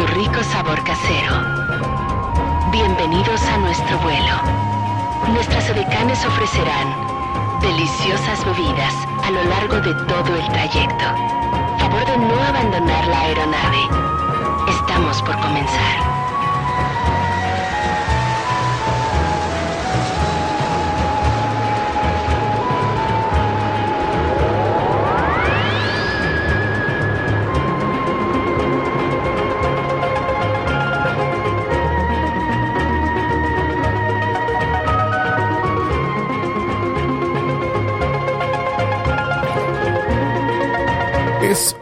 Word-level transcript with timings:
Su 0.00 0.06
rico 0.14 0.42
sabor 0.44 0.82
casero. 0.82 1.34
Bienvenidos 2.72 3.42
a 3.42 3.58
nuestro 3.58 3.98
vuelo. 3.98 4.34
Nuestras 5.34 5.68
edecanes 5.68 6.24
ofrecerán 6.24 7.60
deliciosas 7.60 8.42
bebidas 8.46 8.94
a 9.22 9.30
lo 9.30 9.44
largo 9.44 9.80
de 9.80 9.92
todo 10.06 10.36
el 10.36 10.48
trayecto. 10.52 11.04
Favor 11.78 12.06
de 12.06 12.16
no 12.16 12.42
abandonar 12.42 13.06
la 13.08 13.20
aeronave. 13.20 13.82
Estamos 14.68 15.20
por 15.22 15.38
comenzar. 15.40 16.19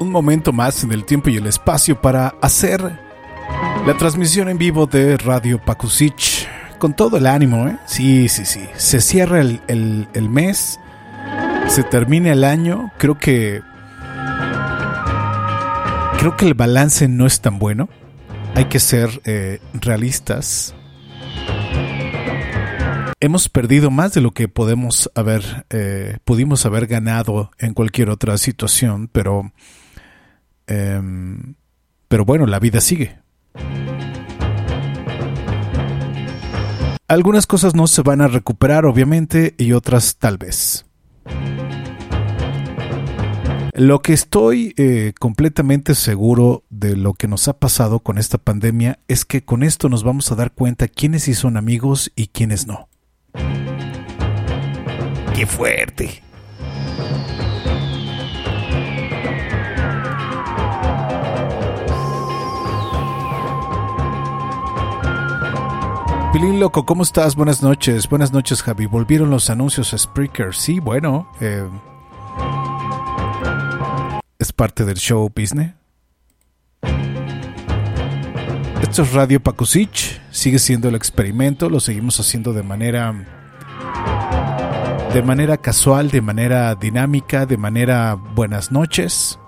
Un 0.01 0.11
momento 0.11 0.53
más 0.53 0.83
en 0.84 0.93
el 0.93 1.05
tiempo 1.05 1.31
y 1.31 1.37
el 1.37 1.47
espacio 1.47 2.01
para 2.01 2.34
hacer 2.41 2.81
la 3.87 3.97
transmisión 3.97 4.48
en 4.48 4.59
vivo 4.59 4.87
de 4.87 5.17
Radio 5.17 5.59
Pakusich 5.65 6.47
con 6.79 6.95
todo 6.95 7.17
el 7.17 7.27
ánimo, 7.27 7.67
¿eh? 7.69 7.77
Sí, 7.87 8.29
sí, 8.29 8.45
sí. 8.45 8.65
Se 8.77 9.01
cierra 9.01 9.41
el, 9.41 9.61
el- 9.69 10.09
el 10.15 10.29
mes, 10.29 10.79
se 11.69 11.83
termina 11.83 12.33
el 12.33 12.45
año. 12.45 12.93
Creo 12.98 13.19
que. 13.19 13.62
Creo 16.19 16.36
que 16.36 16.47
el 16.47 16.55
balance 16.55 17.07
no 17.08 17.27
es 17.27 17.41
tan 17.41 17.58
bueno. 17.58 17.89
Hay 18.55 18.64
que 18.67 18.81
ser 18.81 19.20
eh, 19.25 19.61
realistas. 19.73 20.75
Hemos 23.20 23.48
perdido 23.48 23.91
más 23.91 24.13
de 24.14 24.20
lo 24.20 24.31
que 24.31 24.47
podemos 24.47 25.11
haber, 25.17 25.67
eh, 25.70 26.19
pudimos 26.25 26.64
haber 26.67 26.86
ganado 26.86 27.51
en 27.58 27.75
cualquier 27.75 28.11
otra 28.11 28.39
situación, 28.39 29.08
pero, 29.13 29.51
em, 30.68 31.55
pero 32.08 32.24
bueno, 32.24 32.46
la 32.46 32.58
vida 32.61 32.80
sigue. 32.80 33.18
Algunas 37.08 37.46
cosas 37.46 37.74
no 37.74 37.86
se 37.86 38.02
van 38.02 38.20
a 38.20 38.29
recuperar, 38.29 38.84
obviamente, 38.84 39.55
y 39.57 39.73
otras 39.73 40.17
tal 40.17 40.36
vez. 40.36 40.84
Lo 43.73 44.02
que 44.02 44.12
estoy 44.12 44.74
eh, 44.77 45.12
completamente 45.18 45.95
seguro 45.95 46.64
de 46.68 46.96
lo 46.96 47.14
que 47.14 47.28
nos 47.28 47.46
ha 47.48 47.58
pasado 47.58 48.01
con 48.01 48.18
esta 48.18 48.36
pandemia 48.36 48.98
es 49.07 49.24
que 49.24 49.45
con 49.45 49.62
esto 49.62 49.89
nos 49.89 50.02
vamos 50.02 50.30
a 50.33 50.34
dar 50.34 50.52
cuenta 50.52 50.89
quiénes 50.89 51.23
sí 51.23 51.34
son 51.34 51.57
amigos 51.57 52.11
y 52.17 52.27
quiénes 52.27 52.67
no. 52.67 52.89
¡Qué 55.34 55.46
fuerte! 55.46 56.23
Pilín 66.41 66.61
Loco, 66.61 66.87
¿cómo 66.87 67.03
estás? 67.03 67.35
Buenas 67.35 67.65
noches. 67.65 68.09
Buenas 68.09 68.33
noches, 68.33 68.63
Javi. 68.63 68.87
Volvieron 68.87 69.29
los 69.29 69.51
anuncios 69.51 69.93
a 69.93 69.99
Spreaker. 69.99 70.55
Sí, 70.55 70.79
bueno. 70.79 71.29
eh, 71.41 71.69
es 74.39 74.53
parte 74.53 74.85
del 74.85 74.99
show 74.99 75.29
business. 75.35 75.75
Esto 78.81 79.03
es 79.03 79.13
Radio 79.15 79.43
Pakusich. 79.43 80.21
Sigue 80.31 80.61
siendo 80.61 80.89
el 80.89 80.95
experimento. 80.95 81.69
Lo 81.69 81.81
seguimos 81.81 82.21
haciendo 82.21 82.53
de 82.53 82.63
manera. 82.63 83.13
De 85.13 85.23
manera 85.23 85.57
casual, 85.57 86.13
de 86.13 86.20
manera 86.20 86.73
dinámica, 86.77 87.47
de 87.47 87.57
manera 87.57 88.15
buenas 88.15 88.70
noches. 88.70 89.41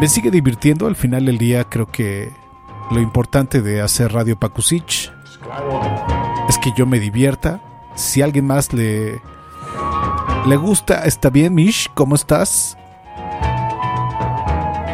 Me 0.00 0.08
sigue 0.08 0.32
divirtiendo. 0.32 0.88
Al 0.88 0.96
final 0.96 1.26
del 1.26 1.38
día, 1.38 1.62
creo 1.62 1.86
que 1.86 2.39
lo 2.90 3.00
importante 3.00 3.62
de 3.62 3.80
hacer 3.80 4.12
Radio 4.12 4.38
Pakusich 4.38 5.12
es 6.48 6.58
que 6.58 6.72
yo 6.76 6.86
me 6.86 6.98
divierta. 6.98 7.60
Si 7.94 8.22
a 8.22 8.24
alguien 8.24 8.46
más 8.46 8.72
le, 8.72 9.20
le 10.46 10.56
gusta, 10.56 11.04
está 11.04 11.30
bien, 11.30 11.54
Mish, 11.54 11.88
¿cómo 11.94 12.14
estás? 12.14 12.76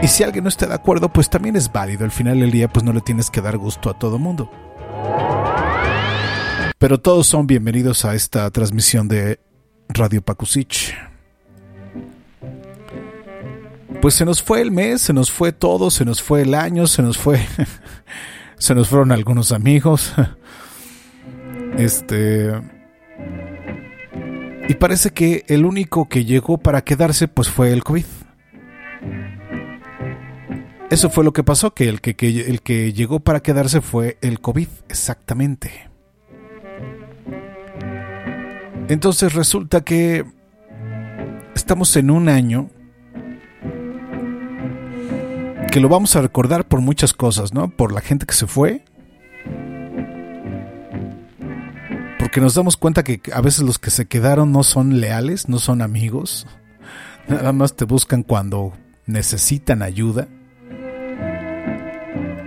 Y 0.02 0.08
si 0.08 0.22
alguien 0.22 0.44
no 0.44 0.48
está 0.48 0.66
de 0.66 0.74
acuerdo, 0.74 1.08
pues 1.08 1.30
también 1.30 1.56
es 1.56 1.72
válido. 1.72 2.04
Al 2.04 2.10
final 2.10 2.40
del 2.40 2.50
día, 2.50 2.68
pues 2.68 2.84
no 2.84 2.92
le 2.92 3.00
tienes 3.00 3.30
que 3.30 3.40
dar 3.40 3.56
gusto 3.56 3.90
a 3.90 3.98
todo 3.98 4.18
mundo. 4.18 4.50
Pero 6.78 7.00
todos 7.00 7.26
son 7.26 7.46
bienvenidos 7.46 8.04
a 8.04 8.14
esta 8.14 8.50
transmisión 8.50 9.08
de 9.08 9.40
Radio 9.88 10.20
Pakusich. 10.20 10.94
Pues 14.00 14.14
se 14.14 14.24
nos 14.24 14.42
fue 14.42 14.60
el 14.60 14.70
mes, 14.70 15.00
se 15.02 15.12
nos 15.12 15.30
fue 15.32 15.52
todo, 15.52 15.90
se 15.90 16.04
nos 16.04 16.22
fue 16.22 16.42
el 16.42 16.54
año, 16.54 16.86
se 16.86 17.02
nos 17.02 17.18
fue. 17.18 17.40
se 18.58 18.74
nos 18.74 18.88
fueron 18.88 19.12
algunos 19.12 19.52
amigos. 19.52 20.12
Este. 21.78 22.50
Y 24.66 24.74
parece 24.74 25.10
que 25.10 25.44
el 25.48 25.66
único 25.66 26.08
que 26.08 26.24
llegó 26.24 26.56
para 26.56 26.82
quedarse, 26.82 27.28
pues 27.28 27.50
fue 27.50 27.70
el 27.70 27.84
COVID. 27.84 28.04
Eso 30.88 31.10
fue 31.10 31.22
lo 31.22 31.34
que 31.34 31.42
pasó, 31.44 31.74
que 31.74 31.88
el 31.90 32.00
que, 32.00 32.14
que- 32.16 32.40
el 32.48 32.62
que 32.62 32.94
llegó 32.94 33.20
para 33.20 33.40
quedarse 33.40 33.82
fue 33.82 34.16
el 34.22 34.40
COVID, 34.40 34.68
exactamente. 34.88 35.70
Entonces 38.88 39.34
resulta 39.34 39.82
que 39.82 40.25
estamos 41.54 41.94
en 41.96 42.10
un 42.10 42.31
año 42.31 42.70
que 45.76 45.81
lo 45.81 45.90
vamos 45.90 46.17
a 46.17 46.23
recordar 46.23 46.67
por 46.67 46.81
muchas 46.81 47.12
cosas, 47.12 47.52
¿no? 47.52 47.69
Por 47.69 47.93
la 47.93 48.00
gente 48.00 48.25
que 48.25 48.32
se 48.32 48.46
fue. 48.46 48.82
Porque 52.19 52.40
nos 52.40 52.55
damos 52.55 52.78
cuenta 52.78 53.05
que 53.05 53.20
a 53.31 53.43
veces 53.43 53.61
los 53.61 53.78
que 53.78 53.90
se 53.90 54.06
quedaron 54.06 54.52
no 54.52 54.62
son 54.62 55.02
leales, 55.02 55.50
no 55.50 55.58
son 55.58 55.82
amigos. 55.82 56.46
Nada 57.28 57.52
más 57.52 57.76
te 57.76 57.84
buscan 57.84 58.23
cuando 58.23 58.73
necesitan 59.05 59.82
ayuda. 59.82 60.28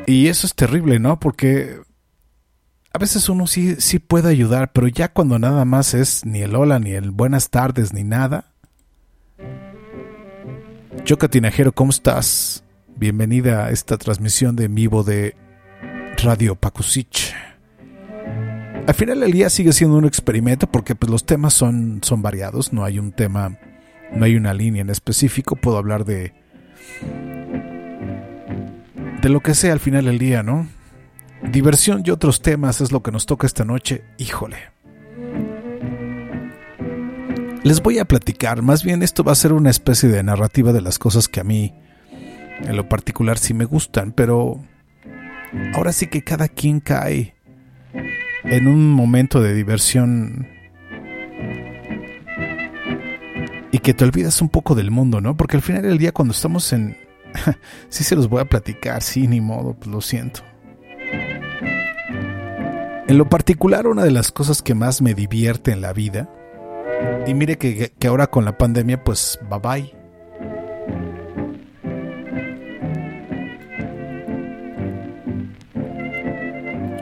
Y 0.08 0.26
eso 0.26 0.48
es 0.48 0.56
terrible, 0.56 0.98
¿no? 0.98 1.20
Porque 1.20 1.80
a 2.92 2.98
veces 2.98 3.30
uno 3.30 3.46
sí, 3.46 3.76
sí 3.78 4.00
puede 4.00 4.30
ayudar, 4.30 4.72
pero 4.74 4.88
ya 4.88 5.14
cuando 5.14 5.38
nada 5.38 5.66
más 5.66 5.94
es 5.94 6.26
ni 6.26 6.42
el 6.42 6.56
hola, 6.56 6.80
ni 6.80 6.94
el 6.94 7.12
buenas 7.12 7.52
tardes, 7.52 7.94
ni 7.94 8.04
nada. 8.04 8.46
Choca 11.04 11.28
Tinajero, 11.28 11.72
¿cómo 11.74 11.92
estás? 11.92 12.64
Bienvenida 13.00 13.68
a 13.68 13.72
esta 13.72 13.98
transmisión 13.98 14.57
de 14.57 14.66
en 14.66 14.75
vivo 14.75 15.06
de 15.06 15.34
Radio 16.22 16.56
Pakusich. 16.56 17.34
al 18.86 18.94
final 18.94 19.22
del 19.22 19.31
día 19.31 19.50
sigue 19.50 19.72
siendo 19.72 19.96
un 19.96 20.04
experimento 20.04 20.69
porque 20.69 20.96
pues, 20.96 21.10
los 21.10 21.25
temas 21.25 21.54
son, 21.54 22.01
son 22.04 22.22
variados, 22.22 22.74
no 22.74 22.84
hay 22.84 23.00
un 23.00 23.13
tema, 23.13 23.57
no 24.13 24.25
hay 24.25 24.36
una 24.36 24.54
línea 24.54 24.81
en 24.81 24.90
específico, 24.90 25.56
puedo 25.56 25.78
hablar 25.78 26.04
de 26.04 26.34
de 29.22 29.30
lo 29.30 29.40
que 29.40 29.54
sea 29.56 29.72
al 29.72 29.80
final 29.80 30.04
del 30.04 30.19
día, 30.19 30.44
¿no? 30.44 30.68
Diversión 31.54 32.04
y 32.04 32.10
otros 32.10 32.42
temas 32.42 32.81
es 32.81 32.92
lo 32.92 33.02
que 33.02 33.13
nos 33.13 33.25
toca 33.25 33.48
esta 33.48 33.63
noche, 33.63 34.04
híjole. 34.18 34.57
Les 37.63 37.81
voy 37.81 38.00
a 38.00 38.04
platicar, 38.04 38.62
más 38.62 38.84
bien 38.84 39.04
esto 39.04 39.24
va 39.24 39.31
a 39.31 39.36
ser 39.36 39.54
una 39.54 39.69
especie 39.69 40.10
de 40.10 40.22
narrativa 40.22 40.74
de 40.74 40.81
las 40.81 41.00
cosas 41.00 41.30
que 41.30 41.40
a 41.40 41.45
mí 41.45 41.74
en 42.62 42.76
lo 42.76 42.88
particular 42.88 43.38
sí 43.38 43.54
me 43.54 43.66
gustan, 43.66 44.12
pero 44.12 44.64
ahora 45.74 45.92
sí 45.92 46.08
que 46.08 46.24
cada 46.24 46.48
quien 46.48 46.80
cae 46.80 47.36
en 48.44 48.68
un 48.68 48.92
momento 48.92 49.42
de 49.42 49.54
diversión 49.54 50.48
y 53.72 53.80
que 53.80 53.94
te 53.94 54.04
olvidas 54.04 54.42
un 54.42 54.50
poco 54.50 54.76
del 54.76 54.92
mundo, 54.92 55.22
¿no? 55.22 55.38
Porque 55.38 55.58
al 55.58 55.62
final 55.62 55.84
del 55.84 55.98
día 55.98 56.12
cuando 56.12 56.34
estamos 56.34 56.72
en... 56.74 56.98
sí 57.90 58.04
se 58.04 58.16
los 58.16 58.28
voy 58.28 58.42
a 58.42 58.46
platicar, 58.46 59.02
sí, 59.02 59.28
ni 59.28 59.42
modo, 59.42 59.76
pues 59.76 59.88
lo 59.88 60.02
siento. 60.02 60.42
En 63.08 63.18
lo 63.18 63.28
particular, 63.28 63.88
una 63.88 64.04
de 64.04 64.12
las 64.12 64.32
cosas 64.32 64.62
que 64.62 64.76
más 64.76 65.02
me 65.02 65.14
divierte 65.14 65.72
en 65.72 65.82
la 65.82 65.94
vida, 65.94 66.30
y 67.26 67.34
mire 67.34 67.58
que, 67.58 67.92
que 67.98 68.08
ahora 68.08 68.28
con 68.28 68.46
la 68.46 68.58
pandemia, 68.58 69.04
pues 69.04 69.40
bye 69.50 69.60
bye. 69.60 69.99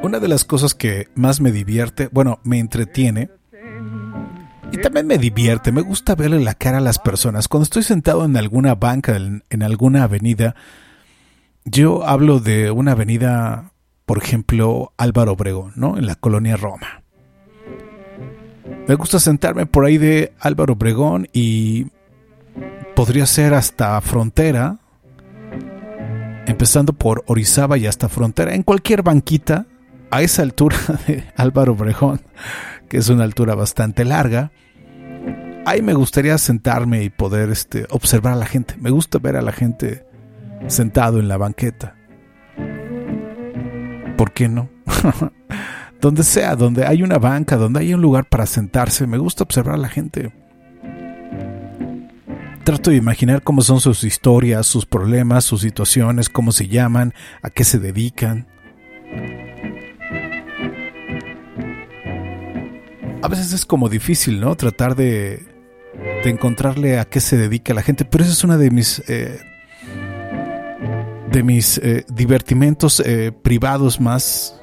Una 0.04 0.20
de 0.20 0.28
las 0.28 0.46
cosas 0.46 0.74
que 0.74 1.08
más 1.16 1.42
me 1.42 1.52
divierte, 1.52 2.10
bueno, 2.12 2.40
me 2.44 2.60
entretiene, 2.60 3.30
y 4.72 4.78
también 4.78 5.08
me 5.08 5.18
divierte, 5.18 5.72
me 5.72 5.82
gusta 5.82 6.16
verle 6.16 6.40
la 6.40 6.54
cara 6.54 6.80
a 6.80 6.82
las 6.82 7.00
personas. 7.00 7.48
Cuando 7.48 7.64
estoy 7.64 7.84
sentado 7.84 8.26
en 8.26 8.36
alguna 8.36 8.76
banca, 8.76 9.16
en, 9.16 9.64
alguna 9.64 10.04
avenida, 10.04 10.56
yo 11.64 12.06
hablo 12.06 12.40
de 12.40 12.70
una 12.72 12.92
avenida, 12.92 13.72
por 14.06 14.18
ejemplo, 14.18 14.94
Álvaro 14.98 15.34
Obregón, 15.34 15.74
¿no? 15.76 15.98
En 15.98 16.06
la 16.06 16.16
colonia 16.16 16.58
Roma. 16.58 17.04
Me 18.88 18.96
gusta 18.96 19.20
sentarme 19.20 19.66
por 19.66 19.86
ahí 19.86 19.98
de 19.98 20.34
Álvaro 20.40 20.74
Obregón 20.74 21.28
y 21.32 21.88
podría 22.96 23.26
ser 23.26 23.54
hasta 23.54 24.00
Frontera, 24.02 24.80
empezando 26.46 26.94
por 26.94 27.24
Orizaba 27.28 27.78
y 27.78 27.88
hasta 27.88 28.10
Frontera, 28.10 28.54
en 28.54 28.64
cualquier 28.64 29.02
banquita 29.02 29.66
a 30.12 30.22
esa 30.22 30.42
altura 30.42 30.78
de 31.08 31.24
Álvaro 31.36 31.74
Obregón, 31.74 32.22
que 32.90 32.98
es 32.98 33.10
una 33.10 33.24
altura 33.24 33.56
bastante 33.56 34.06
larga, 34.06 34.52
ahí 35.66 35.82
me 35.82 35.94
gustaría 35.94 36.38
sentarme 36.38 37.04
y 37.04 37.10
poder 37.10 37.50
este, 37.50 37.86
observar 37.90 38.34
a 38.34 38.38
la 38.38 38.46
gente. 38.46 38.76
Me 38.80 38.90
gusta 38.90 39.20
ver 39.20 39.36
a 39.36 39.42
la 39.42 39.52
gente 39.52 40.06
sentado 40.68 41.20
en 41.20 41.28
la 41.28 41.38
banqueta. 41.38 41.96
¿Por 44.16 44.32
qué 44.32 44.48
no? 44.48 44.70
donde 46.02 46.24
sea, 46.24 46.56
donde 46.56 46.86
hay 46.86 47.04
una 47.04 47.18
banca, 47.18 47.58
donde 47.58 47.82
hay 47.82 47.94
un 47.94 48.02
lugar 48.02 48.28
para 48.30 48.46
sentarse, 48.46 49.08
me 49.08 49.18
gusta 49.18 49.44
observar 49.44 49.76
a 49.76 49.80
la 49.80 49.90
gente. 49.90 50.32
Trato 52.64 52.90
de 52.90 52.98
imaginar 52.98 53.44
cómo 53.44 53.62
son 53.62 53.80
sus 53.80 54.04
historias, 54.04 54.68
sus 54.68 54.86
problemas, 54.86 55.46
sus 55.46 55.62
situaciones, 55.62 56.30
cómo 56.30 56.52
se 56.52 56.68
llaman, 56.68 57.14
a 57.42 57.50
qué 57.50 57.64
se 57.64 57.80
dedican. 57.80 58.48
A 63.22 63.28
veces 63.28 63.54
es 63.54 63.66
como 63.66 63.90
difícil, 63.90 64.40
¿no? 64.40 64.56
Tratar 64.56 64.96
de, 64.96 65.46
encontrarle 66.24 67.00
a 67.00 67.06
qué 67.06 67.20
se 67.20 67.38
dedica 67.38 67.74
la 67.74 67.82
gente, 67.82 68.06
pero 68.06 68.24
esa 68.24 68.34
es 68.34 68.44
una 68.44 68.58
de 68.58 68.72
mis... 68.72 69.00
Eh, 69.08 69.40
de 71.32 71.44
mis 71.44 71.78
eh, 71.80 72.06
divertimentos 72.10 73.00
eh, 73.02 73.32
privados 73.32 74.00
más... 74.00 74.62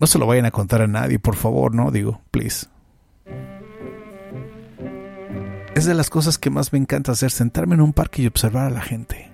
No 0.00 0.06
se 0.06 0.18
lo 0.18 0.26
vayan 0.26 0.46
a 0.46 0.50
contar 0.50 0.82
a 0.82 0.86
nadie, 0.86 1.18
por 1.18 1.36
favor, 1.36 1.74
¿no? 1.74 1.90
Digo, 1.90 2.22
please. 2.30 2.66
Es 5.74 5.84
de 5.84 5.94
las 5.94 6.10
cosas 6.10 6.38
que 6.38 6.50
más 6.50 6.72
me 6.72 6.78
encanta 6.78 7.12
hacer, 7.12 7.30
sentarme 7.30 7.74
en 7.74 7.82
un 7.82 7.92
parque 7.92 8.22
y 8.22 8.26
observar 8.26 8.66
a 8.66 8.70
la 8.70 8.80
gente. 8.80 9.29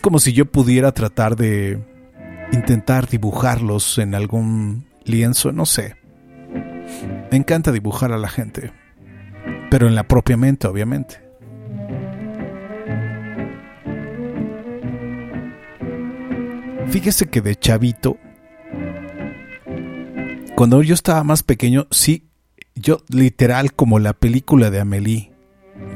Como 0.00 0.18
si 0.18 0.32
yo 0.32 0.46
pudiera 0.46 0.92
tratar 0.92 1.36
de 1.36 1.78
intentar 2.52 3.08
dibujarlos 3.08 3.98
en 3.98 4.14
algún 4.14 4.86
lienzo, 5.04 5.52
no 5.52 5.66
sé. 5.66 5.96
Me 7.30 7.36
encanta 7.36 7.72
dibujar 7.72 8.12
a 8.12 8.18
la 8.18 8.28
gente, 8.28 8.72
pero 9.70 9.88
en 9.88 9.94
la 9.94 10.06
propia 10.06 10.36
mente, 10.36 10.66
obviamente. 10.66 11.20
Fíjese 16.88 17.26
que 17.26 17.40
de 17.40 17.56
chavito, 17.56 18.18
cuando 20.54 20.80
yo 20.82 20.94
estaba 20.94 21.24
más 21.24 21.42
pequeño, 21.42 21.88
sí, 21.90 22.28
yo 22.76 22.98
literal 23.08 23.72
como 23.72 23.98
la 23.98 24.12
película 24.12 24.70
de 24.70 24.80
Amélie, 24.80 25.32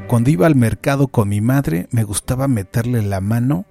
cuando 0.07 0.29
iba 0.29 0.47
al 0.47 0.55
mercado 0.55 1.07
con 1.07 1.29
mi 1.29 1.39
madre, 1.39 1.87
me 1.91 2.03
gustaba 2.03 2.47
meterle 2.47 3.01
la 3.01 3.21
mano 3.21 3.65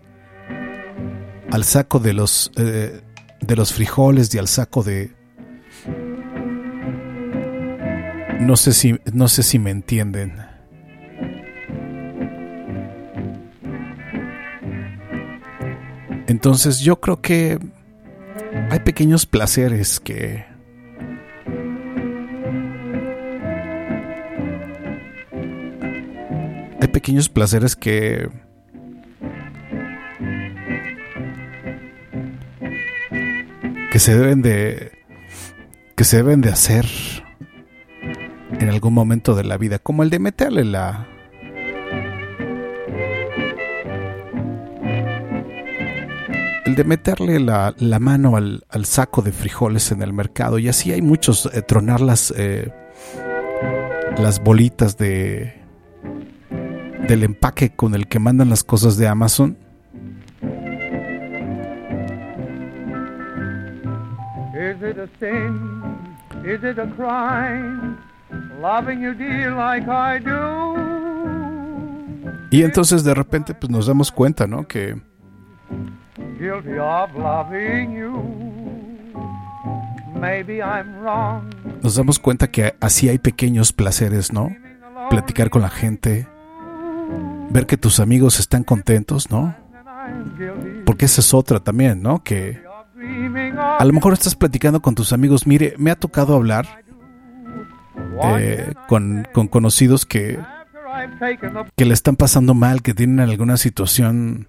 al 1.50 1.64
saco 1.64 1.98
de 1.98 2.12
los, 2.12 2.50
eh, 2.56 3.00
de 3.40 3.56
los 3.56 3.72
frijoles 3.72 4.34
y 4.34 4.38
al 4.38 4.48
saco 4.48 4.82
de... 4.82 5.12
No 8.40 8.56
sé 8.56 8.72
si, 8.72 8.98
no 9.12 9.28
sé 9.28 9.42
si 9.42 9.58
me 9.58 9.70
entienden. 9.70 10.36
Entonces 16.26 16.80
yo 16.80 17.00
creo 17.00 17.20
que 17.20 17.58
hay 18.70 18.80
pequeños 18.80 19.26
placeres 19.26 20.00
que... 20.00 20.44
Hay 26.80 26.88
pequeños 26.88 27.28
placeres 27.28 27.74
que 27.74 28.28
que 33.90 33.99
se 33.99 34.16
deben 34.16 34.42
de 34.42 34.92
que 35.97 36.04
se 36.04 36.18
deben 36.18 36.40
de 36.40 36.50
hacer 36.50 36.87
en 38.52 38.68
algún 38.68 38.95
momento 38.95 39.35
de 39.35 39.45
la 39.45 39.57
vida, 39.57 39.78
como 39.78 40.02
el 40.02 40.11
de 40.11 40.18
meterle 40.18 40.64
la 40.64 41.09
el 46.66 46.75
de 46.75 46.85
meterle 46.85 47.40
la, 47.40 47.75
la 47.78 47.99
mano 47.99 48.37
al, 48.37 48.64
al, 48.68 48.85
saco 48.85 49.23
de 49.23 49.33
frijoles 49.33 49.90
en 49.90 50.02
el 50.02 50.12
mercado. 50.12 50.59
Y 50.59 50.68
así 50.68 50.92
hay 50.92 51.02
muchos 51.02 51.47
eh, 51.52 51.62
tronar 51.62 52.00
las 52.00 52.33
eh, 52.37 52.73
las 54.18 54.42
bolitas 54.42 54.99
de 54.99 55.54
del 57.09 57.23
empaque 57.23 57.71
con 57.71 57.95
el 57.95 58.07
que 58.07 58.18
mandan 58.18 58.50
las 58.50 58.64
cosas 58.64 58.99
de 58.99 59.09
Amazon 59.09 59.57
Y 72.50 72.62
entonces 72.62 73.04
de 73.04 73.14
repente 73.14 73.54
pues 73.54 73.70
nos 73.70 73.87
damos 73.87 74.11
cuenta, 74.11 74.47
¿no? 74.47 74.66
Que 74.66 74.97
nos 81.82 81.94
damos 81.94 82.18
cuenta 82.18 82.50
que 82.50 82.75
así 82.80 83.08
hay 83.08 83.18
pequeños 83.18 83.73
placeres, 83.73 84.32
¿no? 84.32 84.54
Platicar 85.11 85.50
con 85.50 85.62
la 85.62 85.70
gente, 85.70 86.26
ver 87.50 87.66
que 87.66 87.76
tus 87.76 88.00
amigos 88.00 88.40
están 88.40 88.64
contentos, 88.64 89.30
¿no? 89.30 89.54
Porque 90.85 91.04
esa 91.04 91.20
es 91.20 91.35
otra 91.35 91.61
también, 91.61 92.02
¿no? 92.02 92.23
Que 92.23 92.62
a 93.58 93.84
lo 93.84 93.92
mejor 93.92 94.12
estás 94.12 94.34
platicando 94.34 94.80
con 94.80 94.94
tus 94.94 95.12
amigos. 95.12 95.46
Mire, 95.46 95.74
me 95.78 95.90
ha 95.90 95.96
tocado 95.96 96.34
hablar 96.34 96.84
eh, 98.38 98.72
con, 98.88 99.26
conocidos 99.50 100.06
que, 100.06 100.38
que 101.76 101.84
le 101.84 101.94
están 101.94 102.16
pasando 102.16 102.54
mal, 102.54 102.82
que 102.82 102.94
tienen 102.94 103.20
alguna 103.20 103.56
situación. 103.56 104.48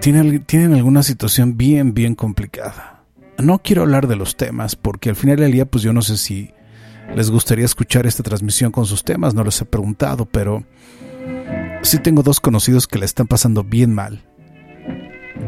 Tienen, 0.00 0.44
tienen 0.44 0.74
alguna 0.74 1.02
situación 1.02 1.56
bien, 1.56 1.94
bien 1.94 2.14
complicada. 2.14 3.04
No 3.38 3.60
quiero 3.60 3.82
hablar 3.82 4.08
de 4.08 4.16
los 4.16 4.36
temas 4.36 4.76
porque 4.76 5.10
al 5.10 5.16
final 5.16 5.36
del 5.36 5.52
día, 5.52 5.66
pues 5.66 5.82
yo 5.84 5.92
no 5.92 6.02
sé 6.02 6.16
si 6.16 6.52
les 7.14 7.30
gustaría 7.30 7.64
escuchar 7.64 8.06
esta 8.06 8.22
transmisión 8.22 8.72
con 8.72 8.86
sus 8.86 9.04
temas, 9.04 9.34
no 9.34 9.44
les 9.44 9.60
he 9.60 9.64
preguntado, 9.64 10.26
pero 10.26 10.64
sí 11.82 11.98
tengo 11.98 12.22
dos 12.22 12.40
conocidos 12.40 12.86
que 12.86 12.98
le 12.98 13.04
están 13.04 13.26
pasando 13.26 13.64
bien 13.64 13.94
mal. 13.94 14.24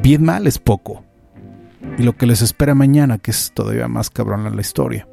Bien 0.02 0.22
mal 0.22 0.46
es 0.46 0.58
poco. 0.58 1.03
Y 1.98 2.02
lo 2.02 2.16
que 2.16 2.26
les 2.26 2.42
espera 2.42 2.74
mañana, 2.74 3.18
que 3.18 3.30
es 3.30 3.52
todavía 3.52 3.88
más 3.88 4.10
cabrón 4.10 4.46
en 4.46 4.56
la 4.56 4.60
historia. 4.60 5.08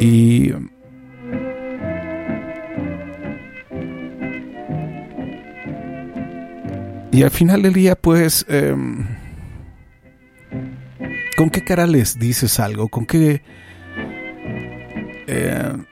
Y 0.00 0.52
Y 7.14 7.22
al 7.22 7.30
final 7.30 7.62
del 7.62 7.74
día, 7.74 7.94
pues, 7.94 8.44
em, 8.48 9.06
¿con 11.36 11.48
qué 11.48 11.62
cara 11.62 11.86
les 11.86 12.18
dices 12.18 12.58
algo? 12.58 12.88
¿Con 12.88 13.06
qué, 13.06 13.40
em, 15.28 15.84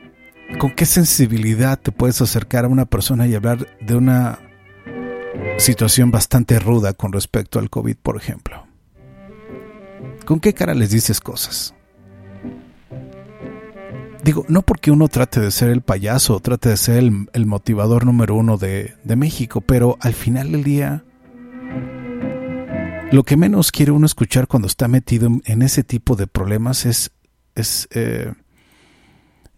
con 0.58 0.72
qué 0.72 0.84
sensibilidad 0.84 1.78
te 1.78 1.92
puedes 1.92 2.20
acercar 2.20 2.64
a 2.64 2.68
una 2.68 2.86
persona 2.86 3.28
y 3.28 3.36
hablar 3.36 3.68
de 3.80 3.94
una 3.94 4.40
situación 5.58 6.10
bastante 6.10 6.58
ruda 6.58 6.92
con 6.92 7.12
respecto 7.12 7.58
al 7.58 7.70
COVID, 7.70 7.96
por 7.96 8.16
ejemplo? 8.16 8.66
¿Con 10.24 10.40
qué 10.40 10.54
cara 10.54 10.74
les 10.74 10.90
dices 10.90 11.20
cosas? 11.20 11.74
Digo, 14.22 14.44
no 14.48 14.62
porque 14.62 14.92
uno 14.92 15.08
trate 15.08 15.40
de 15.40 15.50
ser 15.50 15.70
el 15.70 15.82
payaso, 15.82 16.38
trate 16.38 16.68
de 16.68 16.76
ser 16.76 16.98
el, 16.98 17.46
motivador 17.46 18.06
número 18.06 18.36
uno 18.36 18.56
de, 18.56 18.94
México, 19.04 19.60
pero 19.60 19.98
al 20.00 20.14
final 20.14 20.52
del 20.52 20.62
día 20.62 21.04
lo 23.10 23.24
que 23.24 23.36
menos 23.36 23.72
quiere 23.72 23.90
uno 23.90 24.06
escuchar 24.06 24.46
cuando 24.46 24.68
está 24.68 24.86
metido 24.86 25.28
en 25.44 25.62
ese 25.62 25.82
tipo 25.82 26.14
de 26.14 26.28
problemas 26.28 26.86
es, 26.86 27.10
es, 27.56 27.88
eh, 27.90 28.32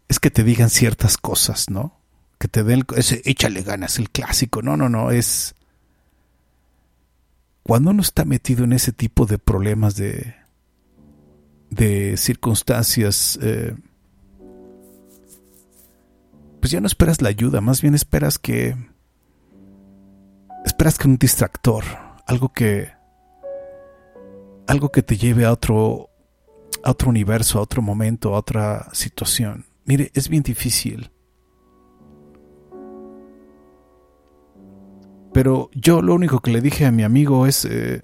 es 0.09 0.19
que 0.19 0.31
te 0.31 0.43
digan 0.43 0.71
ciertas 0.71 1.19
cosas, 1.19 1.69
¿no? 1.69 2.00
Que 2.38 2.49
te 2.49 2.64
den 2.64 2.85
ese 2.97 3.21
échale 3.26 3.62
ganas, 3.62 3.99
el 3.99 4.11
clásico. 4.11 4.62
No, 4.62 4.76
no, 4.76 4.88
no, 4.88 5.11
es 5.11 5.54
cuando 7.64 7.90
uno 7.90 8.02
está 8.02 8.25
metido 8.25 8.64
en 8.64 8.75
ese 8.75 8.92
tipo 8.92 9.25
de 9.25 9.38
problemas 9.38 9.97
de, 9.97 10.35
de 11.71 12.16
circunstancias, 12.18 13.38
eh, 13.42 13.75
pues 16.61 16.71
ya 16.71 16.80
no 16.80 16.87
esperas 16.87 17.23
la 17.23 17.30
ayuda, 17.30 17.62
más 17.62 17.80
bien 17.80 17.94
esperas 17.94 18.38
que 18.38 18.76
esperas 20.66 20.99
que 20.99 21.09
un 21.09 21.16
distractor, 21.16 21.85
algo 22.26 22.52
que 22.52 22.92
algo 24.66 24.90
que 24.90 25.02
te 25.02 25.16
lleve 25.16 25.47
a 25.47 25.52
otro, 25.52 26.11
a 26.83 26.90
otro 26.90 27.09
universo, 27.09 27.59
a 27.59 27.62
otro 27.62 27.80
momento, 27.80 28.35
a 28.35 28.38
otra 28.38 28.88
situación. 28.92 29.64
Mire, 29.87 30.11
es 30.14 30.28
bien 30.28 30.42
difícil. 30.42 31.11
Pero 35.35 35.69
yo 35.75 36.00
lo 36.00 36.14
único 36.14 36.38
que 36.38 36.53
le 36.53 36.61
dije 36.61 36.87
a 36.87 36.93
mi 36.93 37.03
amigo 37.03 37.47
es... 37.47 37.64
Eh, 37.64 38.03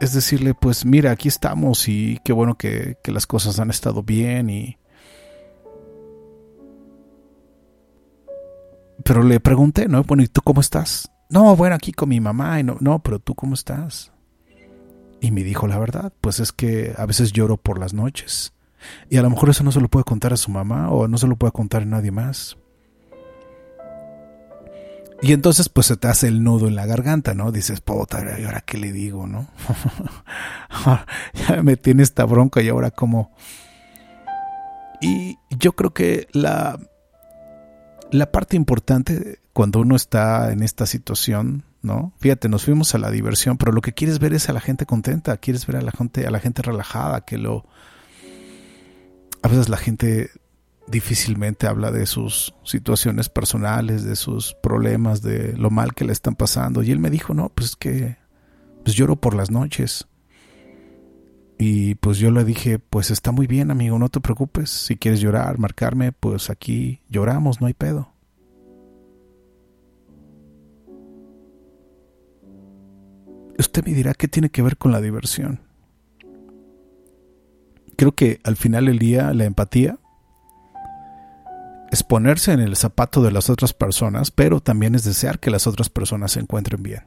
es 0.00 0.12
decirle, 0.12 0.52
pues 0.52 0.84
mira, 0.84 1.12
aquí 1.12 1.28
estamos 1.28 1.88
y 1.88 2.18
qué 2.24 2.32
bueno 2.32 2.56
que, 2.56 2.98
que 3.02 3.10
las 3.10 3.26
cosas 3.26 3.58
han 3.58 3.70
estado 3.70 4.02
bien 4.02 4.50
y... 4.50 4.76
Pero 9.02 9.22
le 9.22 9.40
pregunté, 9.40 9.88
¿no? 9.88 10.02
Bueno, 10.04 10.22
¿y 10.22 10.28
tú 10.28 10.42
cómo 10.42 10.60
estás? 10.60 11.10
No, 11.30 11.56
bueno, 11.56 11.74
aquí 11.74 11.92
con 11.92 12.10
mi 12.10 12.20
mamá. 12.20 12.60
Y 12.60 12.64
no, 12.64 12.76
no, 12.80 13.02
pero 13.02 13.18
tú 13.18 13.34
cómo 13.34 13.54
estás. 13.54 14.12
Y 15.22 15.30
me 15.30 15.42
dijo 15.42 15.66
la 15.66 15.78
verdad, 15.78 16.12
pues 16.20 16.38
es 16.38 16.52
que 16.52 16.94
a 16.98 17.06
veces 17.06 17.32
lloro 17.32 17.56
por 17.56 17.78
las 17.78 17.94
noches. 17.94 18.52
Y 19.08 19.16
a 19.16 19.22
lo 19.22 19.30
mejor 19.30 19.48
eso 19.48 19.64
no 19.64 19.72
se 19.72 19.80
lo 19.80 19.88
puede 19.88 20.04
contar 20.04 20.34
a 20.34 20.36
su 20.36 20.50
mamá 20.50 20.90
o 20.90 21.08
no 21.08 21.16
se 21.16 21.26
lo 21.26 21.36
puede 21.36 21.52
contar 21.52 21.82
a 21.82 21.86
nadie 21.86 22.10
más. 22.10 22.58
Y 25.22 25.32
entonces 25.32 25.68
pues 25.68 25.86
se 25.86 25.96
te 25.96 26.08
hace 26.08 26.26
el 26.26 26.42
nudo 26.42 26.66
en 26.66 26.74
la 26.74 26.84
garganta, 26.84 27.32
¿no? 27.32 27.52
Dices, 27.52 27.80
puta, 27.80 28.24
¿y 28.40 28.44
ahora 28.44 28.60
qué 28.60 28.76
le 28.76 28.92
digo, 28.92 29.28
no? 29.28 29.48
ya 31.48 31.62
me 31.62 31.76
tiene 31.76 32.02
esta 32.02 32.24
bronca 32.24 32.60
y 32.60 32.68
ahora 32.68 32.90
cómo... 32.90 33.32
Y 35.00 35.38
yo 35.50 35.72
creo 35.72 35.94
que 35.94 36.26
la, 36.32 36.78
la 38.10 38.32
parte 38.32 38.56
importante 38.56 39.40
cuando 39.52 39.80
uno 39.80 39.94
está 39.94 40.52
en 40.52 40.62
esta 40.62 40.86
situación, 40.86 41.64
¿no? 41.82 42.12
Fíjate, 42.18 42.48
nos 42.48 42.64
fuimos 42.64 42.94
a 42.96 42.98
la 42.98 43.10
diversión, 43.10 43.58
pero 43.58 43.70
lo 43.70 43.80
que 43.80 43.92
quieres 43.92 44.18
ver 44.18 44.34
es 44.34 44.48
a 44.48 44.52
la 44.52 44.60
gente 44.60 44.86
contenta, 44.86 45.36
quieres 45.36 45.66
ver 45.66 45.76
a 45.76 45.82
la 45.82 45.92
gente, 45.92 46.26
a 46.26 46.30
la 46.30 46.40
gente 46.40 46.62
relajada, 46.62 47.20
que 47.22 47.38
lo 47.38 47.64
a 49.42 49.48
veces 49.48 49.68
la 49.68 49.76
gente 49.76 50.30
difícilmente 50.88 51.66
habla 51.66 51.90
de 51.90 52.06
sus 52.06 52.54
situaciones 52.64 53.28
personales, 53.28 54.04
de 54.04 54.16
sus 54.16 54.54
problemas, 54.62 55.22
de 55.22 55.56
lo 55.56 55.70
mal 55.70 55.94
que 55.94 56.04
le 56.04 56.12
están 56.12 56.34
pasando. 56.34 56.82
Y 56.82 56.90
él 56.90 56.98
me 56.98 57.10
dijo, 57.10 57.34
no, 57.34 57.48
pues 57.48 57.70
es 57.70 57.76
que 57.76 58.16
pues 58.84 58.96
lloro 58.96 59.16
por 59.16 59.34
las 59.34 59.50
noches. 59.50 60.08
Y 61.58 61.94
pues 61.96 62.18
yo 62.18 62.30
le 62.30 62.44
dije, 62.44 62.78
pues 62.78 63.10
está 63.10 63.30
muy 63.30 63.46
bien, 63.46 63.70
amigo, 63.70 63.98
no 63.98 64.08
te 64.08 64.20
preocupes. 64.20 64.70
Si 64.70 64.96
quieres 64.96 65.20
llorar, 65.20 65.58
marcarme, 65.58 66.10
pues 66.12 66.50
aquí 66.50 67.02
lloramos, 67.08 67.60
no 67.60 67.68
hay 67.68 67.74
pedo. 67.74 68.12
Usted 73.58 73.84
me 73.84 73.94
dirá 73.94 74.14
qué 74.14 74.26
tiene 74.26 74.50
que 74.50 74.62
ver 74.62 74.76
con 74.76 74.90
la 74.90 75.00
diversión. 75.00 75.60
Creo 77.96 78.12
que 78.12 78.40
al 78.42 78.56
final 78.56 78.86
del 78.86 78.98
día 78.98 79.32
la 79.32 79.44
empatía 79.44 80.00
es 81.92 82.02
ponerse 82.02 82.52
en 82.52 82.60
el 82.60 82.74
zapato 82.74 83.22
de 83.22 83.30
las 83.30 83.50
otras 83.50 83.74
personas, 83.74 84.30
pero 84.30 84.60
también 84.60 84.94
es 84.94 85.04
desear 85.04 85.38
que 85.38 85.50
las 85.50 85.66
otras 85.66 85.90
personas 85.90 86.32
se 86.32 86.40
encuentren 86.40 86.82
bien. 86.82 87.04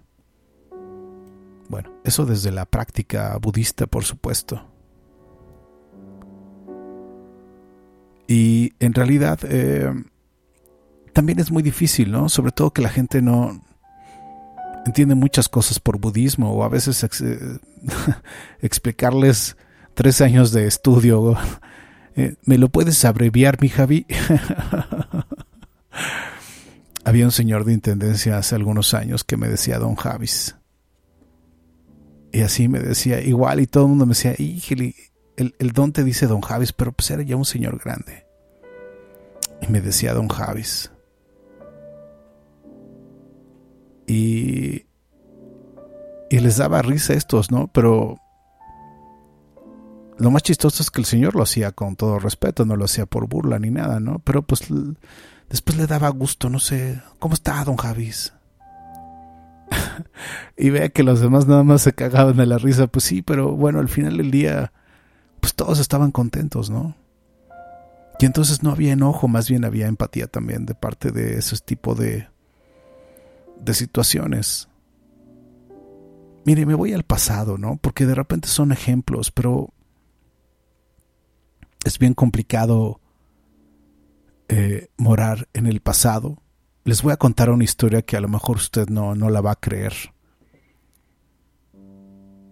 Bueno, 1.69 1.91
eso 2.03 2.27
desde 2.27 2.51
la 2.51 2.67
práctica 2.67 3.35
budista, 3.41 3.87
por 3.87 4.03
supuesto. 4.03 4.63
Y 8.27 8.73
en 8.79 8.93
realidad 8.93 9.39
eh, 9.45 9.91
también 11.13 11.39
es 11.39 11.49
muy 11.49 11.63
difícil, 11.63 12.11
¿no? 12.11 12.29
Sobre 12.29 12.51
todo 12.51 12.71
que 12.71 12.83
la 12.83 12.89
gente 12.89 13.23
no 13.23 13.59
entiende 14.85 15.15
muchas 15.15 15.49
cosas 15.49 15.79
por 15.79 15.97
budismo 15.97 16.51
o 16.51 16.63
a 16.63 16.69
veces 16.69 17.03
explicarles 18.61 19.57
tres 19.95 20.21
años 20.21 20.51
de 20.51 20.67
estudio. 20.67 21.35
Eh, 22.15 22.35
¿Me 22.45 22.57
lo 22.57 22.69
puedes 22.69 23.03
abreviar, 23.05 23.61
mi 23.61 23.69
Javi? 23.69 24.05
Había 27.03 27.25
un 27.25 27.31
señor 27.31 27.65
de 27.65 27.73
intendencia 27.73 28.37
hace 28.37 28.55
algunos 28.55 28.93
años 28.93 29.23
que 29.23 29.37
me 29.37 29.47
decía 29.47 29.79
Don 29.79 29.95
Javis. 29.95 30.55
Y 32.31 32.41
así 32.41 32.67
me 32.67 32.79
decía, 32.79 33.21
igual, 33.21 33.61
y 33.61 33.67
todo 33.67 33.83
el 33.83 33.89
mundo 33.89 34.05
me 34.05 34.11
decía, 34.11 34.35
híjole, 34.37 34.95
el, 35.37 35.55
el 35.57 35.71
don 35.71 35.93
te 35.93 36.03
dice 36.03 36.27
don 36.27 36.41
Javis, 36.41 36.73
pero 36.73 36.91
pues 36.91 37.09
era 37.09 37.23
ya 37.23 37.35
un 37.35 37.45
señor 37.45 37.79
grande. 37.81 38.25
Y 39.61 39.71
me 39.71 39.79
decía 39.79 40.13
don 40.13 40.27
Javis. 40.27 40.91
Y, 44.07 44.85
y 46.29 46.39
les 46.39 46.57
daba 46.57 46.81
risa 46.81 47.13
a 47.13 47.15
estos, 47.15 47.51
¿no? 47.51 47.71
Pero 47.71 48.17
lo 50.17 50.31
más 50.31 50.43
chistoso 50.43 50.81
es 50.81 50.91
que 50.91 51.01
el 51.01 51.05
señor 51.05 51.35
lo 51.35 51.43
hacía 51.43 51.71
con 51.71 51.95
todo 51.95 52.19
respeto, 52.19 52.65
no 52.65 52.75
lo 52.75 52.85
hacía 52.85 53.05
por 53.05 53.27
burla 53.27 53.59
ni 53.59 53.69
nada, 53.69 53.99
¿no? 53.99 54.19
Pero 54.19 54.43
pues 54.43 54.63
después 55.49 55.77
le 55.77 55.87
daba 55.87 56.09
gusto, 56.09 56.49
no 56.49 56.59
sé, 56.59 57.01
¿cómo 57.19 57.33
está 57.33 57.63
don 57.65 57.75
Javis? 57.75 58.33
y 60.57 60.69
vea 60.69 60.89
que 60.89 61.03
los 61.03 61.19
demás 61.19 61.47
nada 61.47 61.63
más 61.63 61.81
se 61.81 61.93
cagaban 61.93 62.37
de 62.37 62.45
la 62.45 62.57
risa, 62.57 62.87
pues 62.87 63.05
sí, 63.05 63.21
pero 63.21 63.51
bueno, 63.51 63.79
al 63.79 63.89
final 63.89 64.17
del 64.17 64.31
día, 64.31 64.71
pues 65.41 65.53
todos 65.53 65.79
estaban 65.79 66.11
contentos, 66.11 66.69
¿no? 66.69 66.95
Y 68.19 68.25
entonces 68.25 68.63
no 68.63 68.71
había 68.71 68.93
enojo, 68.93 69.27
más 69.27 69.49
bien 69.49 69.65
había 69.65 69.87
empatía 69.87 70.27
también 70.27 70.65
de 70.65 70.75
parte 70.75 71.11
de 71.11 71.37
ese 71.37 71.57
tipo 71.57 71.95
de, 71.95 72.29
de 73.59 73.73
situaciones. 73.73 74.69
Mire, 76.45 76.65
me 76.65 76.75
voy 76.75 76.93
al 76.93 77.03
pasado, 77.03 77.57
¿no? 77.57 77.77
Porque 77.77 78.05
de 78.05 78.15
repente 78.15 78.47
son 78.47 78.71
ejemplos, 78.71 79.31
pero 79.31 79.74
es 81.85 81.97
bien 81.97 82.13
complicado 82.13 82.99
eh, 84.49 84.89
morar 84.97 85.47
en 85.53 85.65
el 85.65 85.79
pasado 85.79 86.41
les 86.85 87.01
voy 87.01 87.11
a 87.11 87.17
contar 87.17 87.49
una 87.49 87.63
historia 87.63 88.03
que 88.03 88.15
a 88.15 88.21
lo 88.21 88.29
mejor 88.29 88.57
usted 88.57 88.89
no, 88.89 89.15
no 89.15 89.31
la 89.31 89.41
va 89.41 89.51
a 89.51 89.59
creer. 89.59 89.93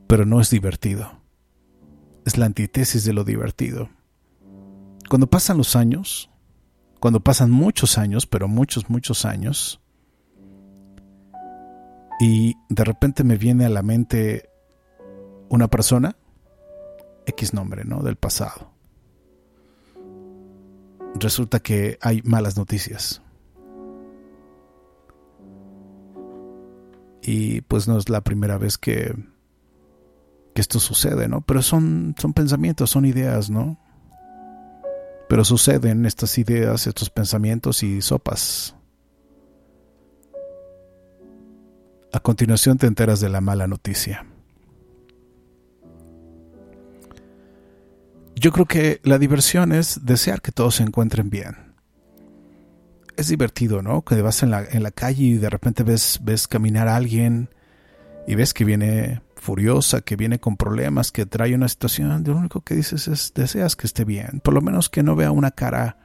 Pero 0.08 0.25
no 0.25 0.42
es 0.42 0.50
divertido. 0.50 1.22
Es 2.25 2.38
la 2.40 2.48
antítesis 2.48 3.06
de 3.06 3.13
lo 3.13 3.24
divertido. 3.24 3.90
Cuando 5.08 5.28
pasan 5.28 5.58
los 5.58 5.75
años, 5.75 6.32
cuando 7.00 7.20
pasan 7.20 7.52
muchos 7.52 8.00
años, 8.00 8.25
pero 8.25 8.48
muchos, 8.48 8.90
muchos 8.90 9.24
años, 9.24 9.80
y 12.20 12.56
de 12.70 12.84
repente 12.84 13.24
me 13.24 13.38
viene 13.38 13.66
a 13.66 13.70
la 13.70 13.84
mente 13.84 14.50
una 15.50 15.68
persona, 15.68 16.16
X 17.28 17.54
nombre, 17.54 17.86
¿no? 17.86 18.02
Del 18.02 18.16
pasado. 18.16 18.73
Resulta 21.20 21.60
que 21.60 21.98
hay 22.01 22.22
malas 22.24 22.58
noticias. 22.58 23.22
Y 27.22 27.62
pues 27.62 27.88
no 27.88 27.98
es 27.98 28.10
la 28.10 28.22
primera 28.22 28.58
vez 28.58 28.77
que, 28.77 29.15
que 30.53 30.62
esto 30.62 30.79
sucede, 30.79 31.27
¿no? 31.27 31.41
Pero 31.41 31.62
son, 31.62 32.15
son 32.17 32.34
pensamientos, 32.34 32.89
son 32.89 33.05
ideas, 33.05 33.50
¿no? 33.50 33.79
Pero 35.29 35.46
suceden 35.46 36.05
estas 36.05 36.38
ideas, 36.38 36.86
estos 36.86 37.10
pensamientos 37.10 37.82
y 37.82 38.01
sopas. 38.01 38.75
A 42.12 42.20
continuación 42.20 42.77
te 42.77 42.88
enteras 42.88 43.22
de 43.22 43.29
la 43.29 43.41
mala 43.41 43.67
noticia. 43.67 44.27
Yo 48.36 48.52
creo 48.52 48.66
que 48.66 49.00
la 49.04 49.20
diversión 49.20 49.72
es 49.72 50.06
desear 50.06 50.42
que 50.42 50.52
todos 50.52 50.75
se 50.75 50.84
encuentren 50.84 51.30
bien. 51.30 51.74
Es 53.16 53.28
divertido, 53.28 53.82
¿no? 53.82 54.04
Que 54.04 54.22
vas 54.22 54.42
en 54.44 54.52
la, 54.52 54.63
en 54.63 54.84
la 54.84 54.92
calle 54.92 55.24
y 55.24 55.38
de 55.38 55.50
repente 55.50 55.84
ves, 55.84 56.20
ves 56.24 56.48
caminar 56.48 56.88
a 56.88 56.96
alguien 56.96 57.50
y 58.28 58.36
ves 58.36 58.54
que 58.54 58.66
viene 58.66 59.22
furiosa, 59.36 60.02
que 60.02 60.16
viene 60.16 60.40
con 60.40 60.58
problemas, 60.58 61.12
que 61.12 61.25
trae 61.25 61.54
una 61.54 61.68
situación, 61.68 62.24
lo 62.25 62.38
único 62.38 62.62
que 62.62 62.75
dices 62.75 63.08
es 63.08 63.34
deseas 63.36 63.75
que 63.75 63.86
esté 63.86 64.06
bien, 64.06 64.40
por 64.42 64.54
lo 64.54 64.62
menos 64.62 64.90
que 64.90 65.04
no 65.04 65.16
vea 65.16 65.32
una 65.32 65.52
cara 65.52 65.98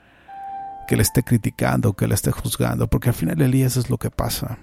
que 0.88 0.96
le 0.96 1.02
esté 1.02 1.22
criticando, 1.22 1.94
que 1.94 2.08
le 2.08 2.14
esté 2.14 2.32
juzgando, 2.32 2.88
porque 2.88 3.10
al 3.10 3.14
final 3.14 3.36
del 3.36 3.52
día 3.52 3.66
eso 3.66 3.78
es 3.78 3.90
lo 3.90 3.98
que 3.98 4.10
pasa. 4.10 4.58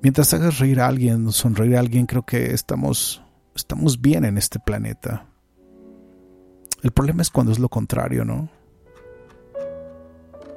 Mientras 0.00 0.32
hagas 0.34 0.58
reír 0.58 0.80
a 0.80 0.88
alguien, 0.88 1.30
sonreír 1.30 1.76
a 1.76 1.80
alguien, 1.80 2.06
creo 2.06 2.24
que 2.24 2.52
estamos, 2.54 3.22
estamos 3.54 4.00
bien 4.00 4.24
en 4.24 4.38
este 4.38 4.58
planeta. 4.58 5.26
El 6.82 6.90
problema 6.90 7.22
es 7.22 7.30
cuando 7.30 7.52
es 7.52 7.58
lo 7.58 7.68
contrario, 7.68 8.24
¿no? 8.24 8.48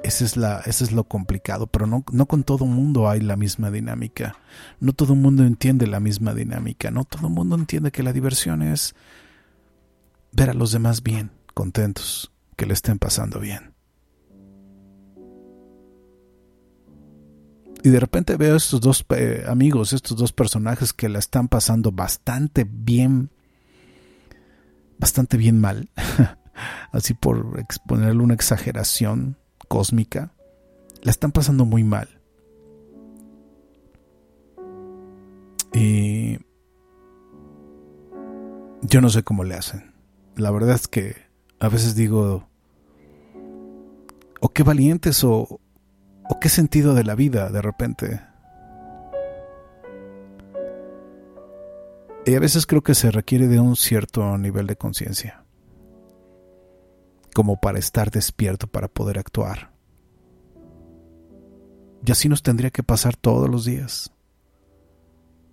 Ese 0.02 0.24
es, 0.24 0.36
la, 0.36 0.60
es 0.60 0.92
lo 0.92 1.04
complicado, 1.04 1.66
pero 1.66 1.86
no, 1.86 2.04
no 2.12 2.26
con 2.26 2.44
todo 2.44 2.64
mundo 2.64 3.08
hay 3.08 3.20
la 3.20 3.36
misma 3.36 3.70
dinámica. 3.70 4.38
No 4.78 4.92
todo 4.92 5.16
mundo 5.16 5.44
entiende 5.44 5.86
la 5.86 5.98
misma 5.98 6.32
dinámica. 6.32 6.90
No 6.90 7.04
todo 7.04 7.28
mundo 7.28 7.56
entiende 7.56 7.90
que 7.90 8.04
la 8.04 8.12
diversión 8.12 8.62
es 8.62 8.94
ver 10.32 10.50
a 10.50 10.54
los 10.54 10.70
demás 10.70 11.02
bien, 11.02 11.32
contentos, 11.54 12.32
que 12.56 12.66
le 12.66 12.74
estén 12.74 12.98
pasando 12.98 13.40
bien. 13.40 13.75
Y 17.86 17.90
de 17.90 18.00
repente 18.00 18.36
veo 18.36 18.56
estos 18.56 18.80
dos 18.80 19.06
amigos, 19.46 19.92
estos 19.92 20.16
dos 20.16 20.32
personajes 20.32 20.92
que 20.92 21.08
la 21.08 21.20
están 21.20 21.46
pasando 21.46 21.92
bastante 21.92 22.66
bien, 22.68 23.30
bastante 24.98 25.36
bien 25.36 25.60
mal, 25.60 25.88
así 26.90 27.14
por 27.14 27.60
exponerle 27.60 28.24
una 28.24 28.34
exageración 28.34 29.38
cósmica, 29.68 30.32
la 31.02 31.12
están 31.12 31.30
pasando 31.30 31.64
muy 31.64 31.84
mal. 31.84 32.08
Y 35.72 36.38
yo 38.82 39.00
no 39.00 39.10
sé 39.10 39.22
cómo 39.22 39.44
le 39.44 39.54
hacen. 39.54 39.94
La 40.34 40.50
verdad 40.50 40.74
es 40.74 40.88
que 40.88 41.14
a 41.60 41.68
veces 41.68 41.94
digo, 41.94 42.48
o 44.40 44.48
qué 44.48 44.64
valientes 44.64 45.22
o, 45.22 45.60
¿O 46.28 46.40
qué 46.40 46.48
sentido 46.48 46.94
de 46.94 47.04
la 47.04 47.14
vida 47.14 47.50
de 47.50 47.62
repente? 47.62 48.20
Y 52.24 52.34
a 52.34 52.40
veces 52.40 52.66
creo 52.66 52.82
que 52.82 52.94
se 52.94 53.10
requiere 53.10 53.46
de 53.46 53.60
un 53.60 53.76
cierto 53.76 54.36
nivel 54.36 54.66
de 54.66 54.76
conciencia, 54.76 55.44
como 57.34 57.60
para 57.60 57.78
estar 57.78 58.10
despierto 58.10 58.66
para 58.66 58.88
poder 58.88 59.18
actuar. 59.18 59.72
Y 62.04 62.10
así 62.10 62.28
nos 62.28 62.42
tendría 62.42 62.70
que 62.70 62.82
pasar 62.82 63.16
todos 63.16 63.48
los 63.48 63.64
días. 63.64 64.12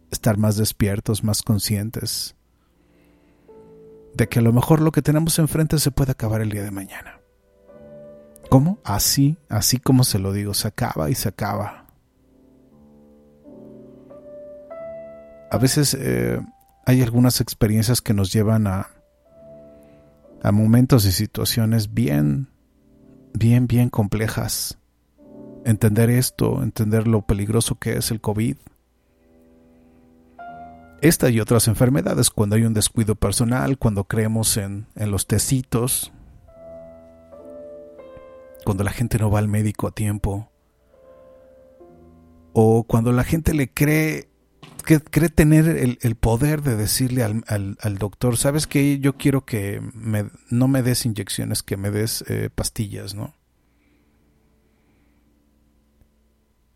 Estar 0.09 0.37
más 0.37 0.57
despiertos, 0.57 1.23
más 1.23 1.43
conscientes 1.43 2.35
de 4.13 4.29
que 4.29 4.39
a 4.39 4.41
lo 4.41 4.53
mejor 4.53 4.81
lo 4.81 4.91
que 4.91 5.01
tenemos 5.01 5.39
enfrente 5.39 5.79
se 5.79 5.91
puede 5.91 6.11
acabar 6.11 6.41
el 6.41 6.49
día 6.49 6.63
de 6.63 6.71
mañana. 6.71 7.22
¿Cómo? 8.53 8.77
Así, 8.83 9.35
así 9.49 9.79
como 9.79 10.03
se 10.03 10.19
lo 10.19 10.31
digo, 10.31 10.53
se 10.53 10.67
acaba 10.67 11.09
y 11.09 11.15
se 11.15 11.27
acaba. 11.27 11.87
A 15.49 15.57
veces 15.57 15.97
eh, 15.99 16.39
hay 16.85 17.01
algunas 17.01 17.41
experiencias 17.41 17.99
que 17.99 18.13
nos 18.13 18.31
llevan 18.31 18.67
a, 18.67 18.89
a 20.43 20.51
momentos 20.51 21.03
y 21.07 21.11
situaciones 21.11 21.95
bien, 21.95 22.47
bien, 23.33 23.65
bien 23.65 23.89
complejas. 23.89 24.77
Entender 25.65 26.11
esto, 26.11 26.61
entender 26.61 27.07
lo 27.07 27.23
peligroso 27.23 27.79
que 27.79 27.97
es 27.97 28.11
el 28.11 28.21
COVID. 28.21 28.57
Esta 31.01 31.31
y 31.31 31.39
otras 31.39 31.67
enfermedades, 31.67 32.29
cuando 32.29 32.55
hay 32.55 32.65
un 32.65 32.75
descuido 32.75 33.15
personal, 33.15 33.79
cuando 33.79 34.03
creemos 34.03 34.57
en, 34.57 34.85
en 34.93 35.09
los 35.09 35.25
tecitos, 35.25 36.13
cuando 38.63 38.83
la 38.83 38.91
gente 38.91 39.17
no 39.17 39.29
va 39.29 39.39
al 39.39 39.47
médico 39.47 39.87
a 39.87 39.91
tiempo, 39.91 40.49
o 42.53 42.83
cuando 42.83 43.11
la 43.11 43.23
gente 43.23 43.53
le 43.53 43.69
cree, 43.71 44.29
que 44.85 44.99
cree 44.99 45.29
tener 45.29 45.67
el, 45.67 46.15
poder 46.15 46.61
de 46.61 46.75
decirle 46.75 47.23
al, 47.23 47.97
doctor, 47.97 48.37
sabes 48.37 48.67
que 48.67 48.99
yo 48.99 49.17
quiero 49.17 49.45
que 49.45 49.81
no 50.49 50.67
me 50.67 50.83
des 50.83 51.05
inyecciones, 51.05 51.63
que 51.63 51.77
me 51.77 51.89
des 51.89 52.23
eh, 52.27 52.49
pastillas, 52.53 53.15
¿no? 53.15 53.33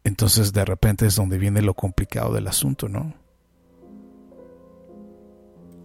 Entonces 0.03 0.53
de 0.53 0.63
repente 0.63 1.05
es 1.05 1.15
donde 1.15 1.37
viene 1.37 1.61
lo 1.61 1.73
complicado 1.73 2.33
del 2.33 2.47
asunto, 2.47 2.87
¿no? 2.87 3.13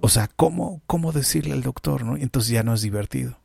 O 0.01 0.09
sea, 0.09 0.29
¿cómo, 0.29 0.81
cómo 0.87 1.13
decirle 1.13 1.53
al 1.53 1.63
doctor, 1.63 2.05
¿no? 2.05 2.17
Entonces 2.17 2.51
ya 2.51 2.63
no 2.63 2.73
es 2.73 2.83
divertido. 2.83 3.42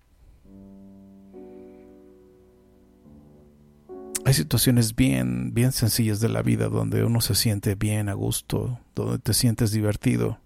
Hay 4.27 4.33
situaciones 4.33 4.93
bien, 4.93 5.53
bien 5.53 5.71
sencillas 5.71 6.19
de 6.19 6.27
la 6.27 6.41
vida 6.41 6.67
donde 6.67 7.05
uno 7.05 7.21
se 7.21 7.33
siente 7.33 7.75
bien 7.75 8.09
a 8.09 8.13
gusto, 8.13 8.77
donde 8.93 9.19
te 9.19 9.33
sientes 9.33 9.71
divertido. 9.71 10.41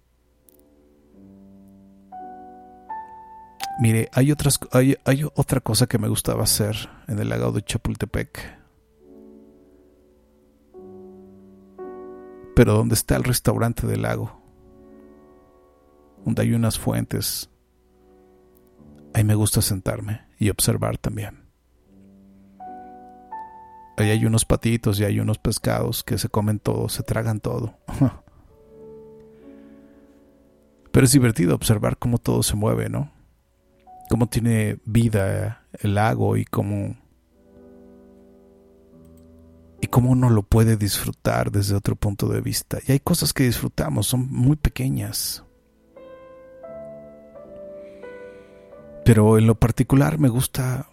Mire, 3.80 4.08
hay, 4.12 4.30
otras, 4.30 4.60
hay, 4.70 4.94
hay 5.04 5.24
otra 5.34 5.60
cosa 5.60 5.88
que 5.88 5.98
me 5.98 6.06
gustaba 6.06 6.44
hacer 6.44 6.76
en 7.08 7.18
el 7.18 7.28
lago 7.30 7.50
de 7.50 7.62
Chapultepec. 7.62 8.56
Pero 12.54 12.74
donde 12.74 12.94
está 12.94 13.16
el 13.16 13.24
restaurante 13.24 13.88
del 13.88 14.02
lago, 14.02 14.40
donde 16.24 16.42
hay 16.42 16.52
unas 16.52 16.78
fuentes, 16.78 17.50
ahí 19.12 19.24
me 19.24 19.34
gusta 19.34 19.60
sentarme 19.60 20.20
y 20.38 20.50
observar 20.50 20.98
también. 20.98 21.41
Ahí 24.02 24.10
hay 24.10 24.26
unos 24.26 24.44
patitos 24.44 24.98
y 24.98 25.04
hay 25.04 25.20
unos 25.20 25.38
pescados 25.38 26.02
que 26.02 26.18
se 26.18 26.28
comen 26.28 26.58
todo, 26.58 26.88
se 26.88 27.04
tragan 27.04 27.38
todo. 27.38 27.78
Pero 30.90 31.06
es 31.06 31.12
divertido 31.12 31.54
observar 31.54 31.96
cómo 31.98 32.18
todo 32.18 32.42
se 32.42 32.56
mueve, 32.56 32.88
¿no? 32.88 33.12
Cómo 34.10 34.28
tiene 34.28 34.80
vida 34.84 35.68
el 35.78 35.94
lago 35.94 36.36
y 36.36 36.44
cómo 36.44 36.96
y 39.80 39.86
cómo 39.86 40.10
uno 40.10 40.30
lo 40.30 40.42
puede 40.42 40.76
disfrutar 40.76 41.52
desde 41.52 41.76
otro 41.76 41.94
punto 41.94 42.26
de 42.28 42.40
vista. 42.40 42.78
Y 42.84 42.90
hay 42.90 42.98
cosas 42.98 43.32
que 43.32 43.44
disfrutamos, 43.44 44.08
son 44.08 44.28
muy 44.28 44.56
pequeñas. 44.56 45.44
Pero 49.04 49.38
en 49.38 49.46
lo 49.46 49.54
particular 49.54 50.18
me 50.18 50.28
gusta 50.28 50.91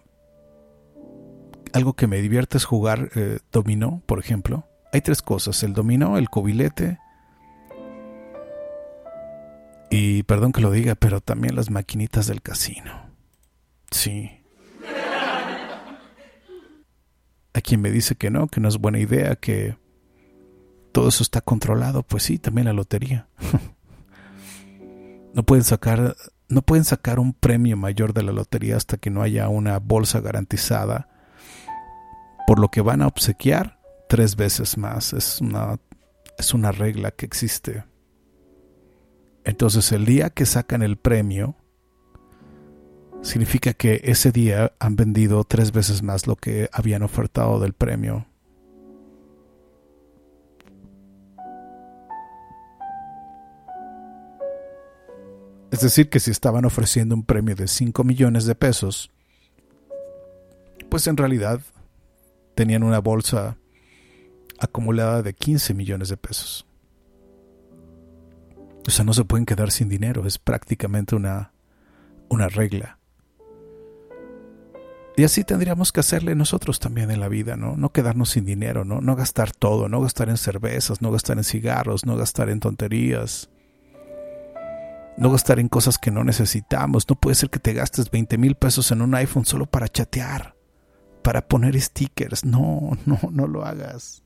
algo 1.72 1.94
que 1.94 2.06
me 2.06 2.20
divierte 2.20 2.58
es 2.58 2.64
jugar 2.64 3.10
eh, 3.14 3.38
dominó, 3.52 4.02
por 4.06 4.18
ejemplo. 4.18 4.66
Hay 4.92 5.00
tres 5.00 5.22
cosas, 5.22 5.62
el 5.62 5.72
dominó, 5.72 6.18
el 6.18 6.28
cobilete 6.28 6.98
y 9.90 10.22
perdón 10.22 10.52
que 10.52 10.60
lo 10.60 10.70
diga, 10.70 10.94
pero 10.94 11.20
también 11.20 11.56
las 11.56 11.68
maquinitas 11.68 12.28
del 12.28 12.42
casino. 12.42 13.10
Sí. 13.90 14.30
Hay 17.52 17.62
quien 17.62 17.80
me 17.80 17.90
dice 17.90 18.14
que 18.14 18.30
no, 18.30 18.46
que 18.46 18.60
no 18.60 18.68
es 18.68 18.78
buena 18.78 19.00
idea, 19.00 19.34
que 19.34 19.76
todo 20.92 21.08
eso 21.08 21.24
está 21.24 21.40
controlado. 21.40 22.04
Pues 22.04 22.22
sí, 22.22 22.38
también 22.38 22.68
la 22.68 22.72
lotería. 22.72 23.26
no 25.34 25.42
pueden 25.42 25.64
sacar, 25.64 26.14
no 26.48 26.62
pueden 26.62 26.84
sacar 26.84 27.18
un 27.18 27.32
premio 27.32 27.76
mayor 27.76 28.14
de 28.14 28.22
la 28.22 28.30
lotería 28.30 28.76
hasta 28.76 28.96
que 28.96 29.10
no 29.10 29.22
haya 29.22 29.48
una 29.48 29.80
bolsa 29.80 30.20
garantizada 30.20 31.08
por 32.50 32.58
lo 32.58 32.68
que 32.68 32.80
van 32.80 33.00
a 33.00 33.06
obsequiar 33.06 33.78
tres 34.08 34.34
veces 34.34 34.76
más. 34.76 35.12
Es 35.12 35.40
una, 35.40 35.78
es 36.36 36.52
una 36.52 36.72
regla 36.72 37.12
que 37.12 37.24
existe. 37.24 37.84
Entonces 39.44 39.92
el 39.92 40.04
día 40.04 40.30
que 40.30 40.44
sacan 40.46 40.82
el 40.82 40.96
premio, 40.96 41.54
significa 43.22 43.72
que 43.72 44.00
ese 44.02 44.32
día 44.32 44.72
han 44.80 44.96
vendido 44.96 45.44
tres 45.44 45.70
veces 45.70 46.02
más 46.02 46.26
lo 46.26 46.34
que 46.34 46.68
habían 46.72 47.04
ofertado 47.04 47.60
del 47.60 47.72
premio. 47.72 48.26
Es 55.70 55.82
decir, 55.82 56.10
que 56.10 56.18
si 56.18 56.32
estaban 56.32 56.64
ofreciendo 56.64 57.14
un 57.14 57.22
premio 57.22 57.54
de 57.54 57.68
5 57.68 58.02
millones 58.02 58.44
de 58.44 58.56
pesos, 58.56 59.12
pues 60.88 61.06
en 61.06 61.16
realidad 61.16 61.60
tenían 62.60 62.82
una 62.82 62.98
bolsa 62.98 63.56
acumulada 64.58 65.22
de 65.22 65.32
15 65.32 65.72
millones 65.72 66.10
de 66.10 66.18
pesos. 66.18 66.66
O 68.86 68.90
sea, 68.90 69.02
no 69.02 69.14
se 69.14 69.24
pueden 69.24 69.46
quedar 69.46 69.70
sin 69.70 69.88
dinero, 69.88 70.26
es 70.26 70.36
prácticamente 70.36 71.16
una, 71.16 71.54
una 72.28 72.50
regla. 72.50 72.98
Y 75.16 75.24
así 75.24 75.42
tendríamos 75.42 75.90
que 75.90 76.00
hacerle 76.00 76.34
nosotros 76.34 76.80
también 76.80 77.10
en 77.10 77.20
la 77.20 77.28
vida, 77.28 77.56
¿no? 77.56 77.78
No 77.78 77.92
quedarnos 77.92 78.28
sin 78.28 78.44
dinero, 78.44 78.84
¿no? 78.84 79.00
No 79.00 79.16
gastar 79.16 79.52
todo, 79.52 79.88
no 79.88 80.02
gastar 80.02 80.28
en 80.28 80.36
cervezas, 80.36 81.00
no 81.00 81.10
gastar 81.10 81.38
en 81.38 81.44
cigarros, 81.44 82.04
no 82.04 82.14
gastar 82.14 82.50
en 82.50 82.60
tonterías. 82.60 83.48
No 85.16 85.30
gastar 85.30 85.60
en 85.60 85.70
cosas 85.70 85.96
que 85.96 86.10
no 86.10 86.24
necesitamos. 86.24 87.08
No 87.08 87.14
puede 87.14 87.36
ser 87.36 87.48
que 87.48 87.58
te 87.58 87.72
gastes 87.72 88.10
20 88.10 88.36
mil 88.36 88.54
pesos 88.54 88.92
en 88.92 89.00
un 89.00 89.14
iPhone 89.14 89.46
solo 89.46 89.64
para 89.64 89.88
chatear, 89.88 90.59
para 91.22 91.46
poner 91.46 91.80
stickers. 91.80 92.44
No, 92.44 92.92
no, 93.06 93.18
no 93.30 93.46
lo 93.46 93.64
hagas. 93.64 94.22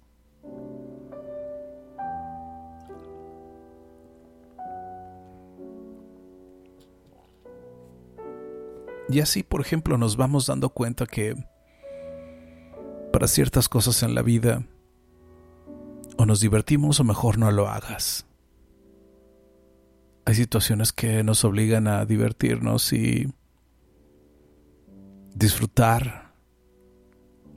Y 9.08 9.20
así, 9.20 9.42
por 9.42 9.60
ejemplo, 9.60 9.98
nos 9.98 10.16
vamos 10.16 10.46
dando 10.46 10.70
cuenta 10.70 11.06
que 11.06 11.34
para 13.12 13.28
ciertas 13.28 13.68
cosas 13.68 14.02
en 14.02 14.14
la 14.14 14.22
vida 14.22 14.66
o 16.16 16.26
nos 16.26 16.40
divertimos 16.40 17.00
o 17.00 17.04
mejor 17.04 17.38
no 17.38 17.50
lo 17.50 17.68
hagas. 17.68 18.26
Hay 20.24 20.34
situaciones 20.34 20.92
que 20.92 21.22
nos 21.22 21.44
obligan 21.44 21.86
a 21.86 22.06
divertirnos 22.06 22.92
y 22.92 23.32
disfrutar 25.34 26.23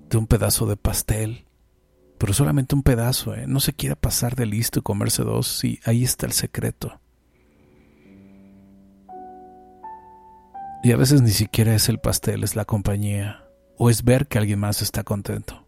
de 0.09 0.17
un 0.17 0.27
pedazo 0.27 0.65
de 0.65 0.77
pastel, 0.77 1.45
pero 2.17 2.33
solamente 2.33 2.75
un 2.75 2.83
pedazo, 2.83 3.35
¿eh? 3.35 3.45
no 3.47 3.59
se 3.59 3.73
quiera 3.73 3.95
pasar 3.95 4.35
de 4.35 4.45
listo 4.45 4.79
y 4.79 4.81
comerse 4.81 5.23
dos, 5.23 5.63
y 5.63 5.79
ahí 5.85 6.03
está 6.03 6.25
el 6.25 6.31
secreto. 6.31 6.99
Y 10.83 10.91
a 10.91 10.97
veces 10.97 11.21
ni 11.21 11.31
siquiera 11.31 11.75
es 11.75 11.89
el 11.89 11.99
pastel, 11.99 12.43
es 12.43 12.55
la 12.55 12.65
compañía, 12.65 13.45
o 13.77 13.89
es 13.89 14.03
ver 14.03 14.27
que 14.27 14.37
alguien 14.37 14.59
más 14.59 14.81
está 14.81 15.03
contento. 15.03 15.67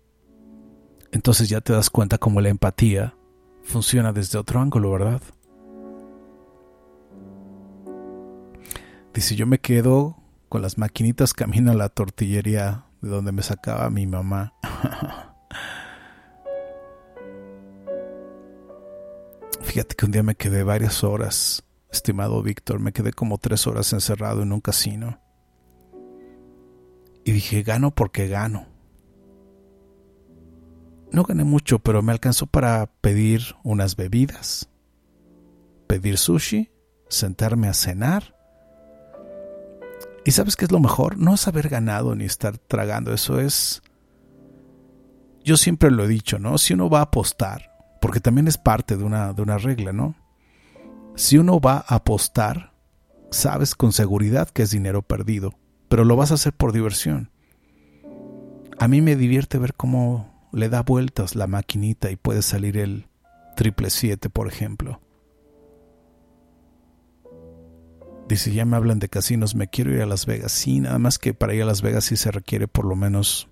Entonces 1.12 1.50
ya 1.50 1.62
te 1.62 1.74
das 1.74 1.90
cuenta 1.90 2.18
cómo 2.18 2.42
la 2.42 2.50
empatía 2.50 3.16
funciona 3.64 4.14
desde 4.14 4.38
otro 4.38 4.62
ángulo, 4.62 4.92
¿verdad? 4.92 5.22
Dice, 9.14 9.36
yo 9.36 9.48
me 9.48 9.60
quedo 9.60 10.18
con 10.50 10.62
las 10.62 10.78
maquinitas 10.78 11.34
camino 11.34 11.72
a 11.72 11.76
la 11.76 11.90
tortillería 11.90 12.86
de 13.02 13.10
donde 13.10 13.32
me 13.32 13.42
sacaba 13.42 13.90
mi 13.90 14.06
mamá. 14.08 14.54
Fíjate 19.62 19.96
que 19.96 20.06
un 20.06 20.12
día 20.12 20.24
me 20.24 20.36
quedé 20.36 20.64
varias 20.64 21.04
horas 21.04 21.64
estimado 21.92 22.42
Víctor, 22.42 22.80
me 22.80 22.94
quedé 22.94 23.14
como 23.14 23.38
tres 23.38 23.68
horas 23.68 23.94
encerrado 23.94 24.42
en 24.44 24.52
un 24.52 24.62
casino. 24.62 25.20
Y 27.24 27.32
dije, 27.32 27.64
gano 27.64 27.92
porque 27.92 28.28
gano. 28.28 28.68
No 31.12 31.24
gané 31.24 31.44
mucho, 31.44 31.80
pero 31.80 32.02
me 32.02 32.12
alcanzó 32.12 32.46
para 32.46 32.86
pedir 33.02 33.42
unas 33.64 33.96
bebidas, 33.96 34.70
pedir 35.88 36.18
sushi, 36.18 36.72
sentarme 37.10 37.68
a 37.68 37.74
cenar. 37.74 38.39
¿Y 40.30 40.32
sabes 40.32 40.56
qué 40.56 40.66
es 40.66 40.72
lo 40.72 40.80
mejor? 40.80 41.18
No 41.18 41.34
es 41.34 41.48
haber 41.48 41.70
ganado 41.70 42.14
ni 42.14 42.26
estar 42.26 42.60
tragando, 42.60 43.12
eso 43.16 43.40
es... 43.40 43.82
Yo 45.44 45.58
siempre 45.58 45.90
lo 45.90 46.04
he 46.04 46.08
dicho, 46.08 46.38
¿no? 46.38 46.60
Si 46.60 46.76
uno 46.76 46.88
va 46.88 47.00
a 47.00 47.06
apostar, 47.06 47.72
porque 48.00 48.20
también 48.20 48.48
es 48.48 48.60
parte 48.60 48.96
de 48.96 49.04
una, 49.04 49.34
de 49.34 49.42
una 49.42 49.58
regla, 49.58 49.92
¿no? 49.92 50.14
Si 51.16 51.40
uno 51.40 51.60
va 51.60 51.78
a 51.78 51.96
apostar, 51.96 52.76
sabes 53.32 53.74
con 53.74 53.92
seguridad 53.92 54.48
que 54.52 54.62
es 54.62 54.70
dinero 54.70 55.02
perdido, 55.02 55.56
pero 55.88 56.06
lo 56.06 56.16
vas 56.16 56.30
a 56.30 56.36
hacer 56.36 56.54
por 56.54 56.74
diversión. 56.74 57.32
A 58.78 58.88
mí 58.88 59.02
me 59.02 59.16
divierte 59.16 59.58
ver 59.58 59.74
cómo 59.74 60.48
le 60.54 60.70
da 60.70 60.84
vueltas 60.84 61.36
la 61.36 61.48
maquinita 61.48 62.12
y 62.12 62.18
puede 62.18 62.44
salir 62.44 62.78
el 62.78 63.08
triple 63.56 63.90
siete, 63.90 64.30
por 64.30 64.48
ejemplo. 64.48 65.02
Dice, 68.30 68.54
ya 68.54 68.64
me 68.64 68.78
hablan 68.78 69.00
de 69.00 69.10
casinos, 69.10 69.56
me 69.56 69.70
quiero 69.70 69.92
ir 69.92 70.04
a 70.04 70.06
Las 70.06 70.28
Vegas. 70.28 70.52
Sí, 70.52 70.80
nada 70.80 71.00
más 71.00 71.18
que 71.18 71.34
para 71.34 71.56
ir 71.56 71.64
a 71.64 71.66
Las 71.66 71.82
Vegas 71.82 72.06
sí 72.06 72.16
se 72.16 72.30
requiere 72.30 72.68
por 72.68 72.86
lo 72.86 72.96
menos, 72.96 73.50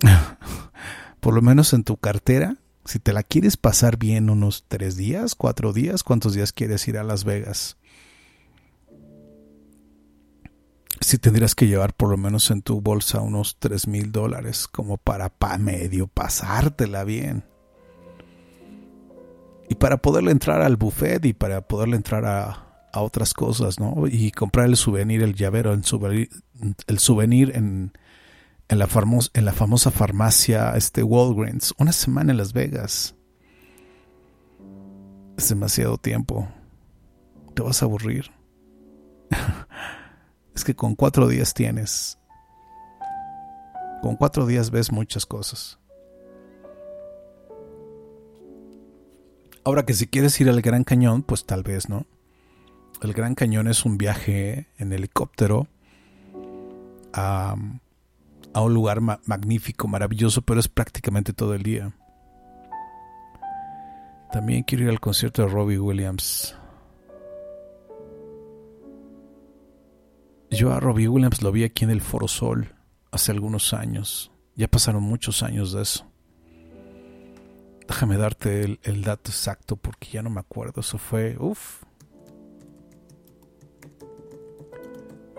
por 1.20 1.32
lo 1.32 1.42
menos 1.42 1.72
en 1.72 1.84
tu 1.84 1.96
cartera, 1.96 2.56
si 2.84 2.98
te 2.98 3.12
la 3.12 3.22
quieres 3.22 3.56
pasar 3.56 3.98
bien 3.98 4.30
unos 4.30 4.64
tres 4.66 4.96
días, 4.96 5.36
cuatro 5.36 5.72
días, 5.72 6.02
¿cuántos 6.02 6.34
días 6.34 6.52
quieres 6.52 6.88
ir 6.88 6.98
a 6.98 7.04
Las 7.04 7.22
Vegas? 7.22 7.76
Si 11.00 11.16
tendrías 11.16 11.54
que 11.54 11.68
llevar 11.68 11.94
por 11.94 12.10
lo 12.10 12.16
menos 12.16 12.50
en 12.50 12.62
tu 12.62 12.80
bolsa 12.80 13.20
unos 13.20 13.58
tres 13.60 13.86
mil 13.86 14.10
dólares 14.10 14.66
como 14.66 14.96
para 14.96 15.28
pa 15.28 15.56
medio 15.56 16.08
pasártela 16.08 17.04
bien. 17.04 17.44
Y 19.68 19.76
para 19.76 19.98
poderle 19.98 20.32
entrar 20.32 20.62
al 20.62 20.76
buffet 20.76 21.24
y 21.26 21.32
para 21.32 21.68
poderle 21.68 21.94
entrar 21.94 22.24
a, 22.24 22.65
a 22.96 23.02
otras 23.02 23.34
cosas, 23.34 23.78
¿no? 23.78 24.06
Y 24.06 24.30
comprar 24.30 24.66
el 24.66 24.76
souvenir, 24.76 25.22
el 25.22 25.34
llavero, 25.34 25.72
el 25.74 25.84
souvenir, 25.84 26.30
el 26.86 26.98
souvenir 26.98 27.52
en, 27.54 27.92
en 28.68 28.78
la, 28.78 28.86
famosa 28.86 29.90
farmacia 29.90 30.72
este 30.76 31.02
Walgreens, 31.02 31.74
una 31.78 31.92
semana 31.92 32.32
en 32.32 32.38
Las 32.38 32.54
Vegas. 32.54 33.14
Es 35.36 35.50
demasiado 35.50 35.98
tiempo. 35.98 36.48
Te 37.54 37.62
vas 37.62 37.82
a 37.82 37.84
aburrir. 37.84 38.30
es 40.54 40.64
que 40.64 40.74
con 40.74 40.94
cuatro 40.94 41.28
días 41.28 41.52
tienes. 41.52 42.18
Con 44.00 44.16
cuatro 44.16 44.46
días 44.46 44.70
ves 44.70 44.90
muchas 44.90 45.26
cosas. 45.26 45.78
Ahora 49.64 49.84
que 49.84 49.92
si 49.92 50.06
quieres 50.06 50.40
ir 50.40 50.48
al 50.48 50.62
Gran 50.62 50.84
Cañón, 50.84 51.22
pues 51.22 51.44
tal 51.44 51.62
vez, 51.62 51.90
¿no? 51.90 52.06
El 53.02 53.12
Gran 53.12 53.34
Cañón 53.34 53.68
es 53.68 53.84
un 53.84 53.98
viaje 53.98 54.68
en 54.78 54.92
helicóptero 54.92 55.68
a 57.12 57.54
un 58.54 58.74
lugar 58.74 59.00
magnífico, 59.00 59.86
maravilloso, 59.86 60.42
pero 60.42 60.60
es 60.60 60.68
prácticamente 60.68 61.32
todo 61.32 61.54
el 61.54 61.62
día. 61.62 61.92
También 64.32 64.64
quiero 64.64 64.84
ir 64.84 64.90
al 64.90 65.00
concierto 65.00 65.42
de 65.42 65.48
Robbie 65.48 65.78
Williams. 65.78 66.56
Yo 70.50 70.72
a 70.72 70.80
Robbie 70.80 71.08
Williams 71.08 71.42
lo 71.42 71.52
vi 71.52 71.64
aquí 71.64 71.84
en 71.84 71.90
el 71.90 72.00
Foro 72.00 72.28
Sol 72.28 72.74
hace 73.10 73.32
algunos 73.32 73.72
años. 73.72 74.30
Ya 74.54 74.68
pasaron 74.68 75.02
muchos 75.02 75.42
años 75.42 75.72
de 75.72 75.82
eso. 75.82 76.06
Déjame 77.88 78.16
darte 78.16 78.64
el, 78.64 78.80
el 78.82 79.02
dato 79.02 79.30
exacto 79.30 79.76
porque 79.76 80.08
ya 80.10 80.22
no 80.22 80.30
me 80.30 80.40
acuerdo. 80.40 80.80
Eso 80.80 80.98
fue, 80.98 81.36
uff. 81.38 81.85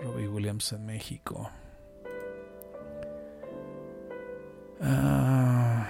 Robbie 0.00 0.28
Williams 0.28 0.72
en 0.72 0.86
México. 0.86 1.50
Ah. 4.80 5.86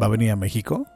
¿Va 0.00 0.06
a 0.06 0.08
venir 0.08 0.30
a 0.30 0.36
México? 0.36 0.86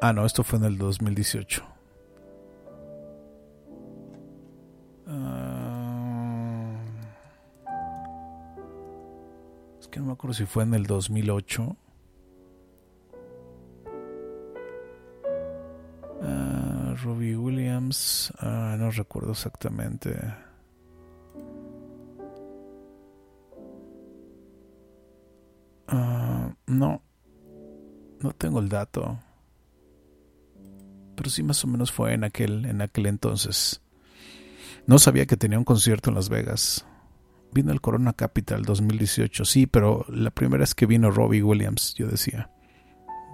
Ah, 0.00 0.12
no, 0.12 0.24
esto 0.24 0.42
fue 0.42 0.58
en 0.58 0.64
el 0.64 0.78
2018. 0.78 1.64
Ah. 5.08 6.80
es 9.78 9.88
que 9.88 10.00
no 10.00 10.06
me 10.06 10.12
acuerdo 10.12 10.34
si 10.34 10.46
fue 10.46 10.62
en 10.62 10.74
el 10.74 10.86
2008. 10.86 11.76
Robbie 16.96 17.36
Williams. 17.36 18.32
no 18.42 18.90
recuerdo 18.90 19.32
exactamente. 19.32 20.16
No, 26.66 27.02
no 28.20 28.32
tengo 28.32 28.58
el 28.60 28.68
dato. 28.68 29.18
pero 31.14 31.30
sí 31.30 31.42
más 31.42 31.64
o 31.64 31.68
menos 31.68 31.92
fue 31.92 32.12
en 32.12 32.24
aquel, 32.24 32.66
en 32.66 32.82
aquel 32.82 33.06
entonces. 33.06 33.80
No 34.86 34.98
sabía 34.98 35.26
que 35.26 35.36
tenía 35.36 35.58
un 35.58 35.64
concierto 35.64 36.10
en 36.10 36.16
Las 36.16 36.28
Vegas. 36.28 36.86
Vino 37.52 37.72
el 37.72 37.80
Corona 37.80 38.12
Capital 38.12 38.64
2018, 38.64 39.44
sí, 39.44 39.66
pero 39.66 40.04
la 40.08 40.30
primera 40.30 40.60
vez 40.60 40.74
que 40.74 40.86
vino 40.86 41.10
Robbie 41.10 41.42
Williams, 41.42 41.94
yo 41.94 42.08
decía. 42.08 42.50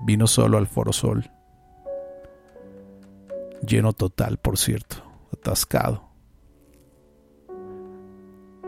Vino 0.04 0.26
solo 0.26 0.58
al 0.58 0.66
Foro 0.66 0.92
Sol. 0.92 1.30
Lleno 3.66 3.92
total, 3.92 4.38
por 4.38 4.58
cierto. 4.58 4.96
Atascado. 5.32 6.10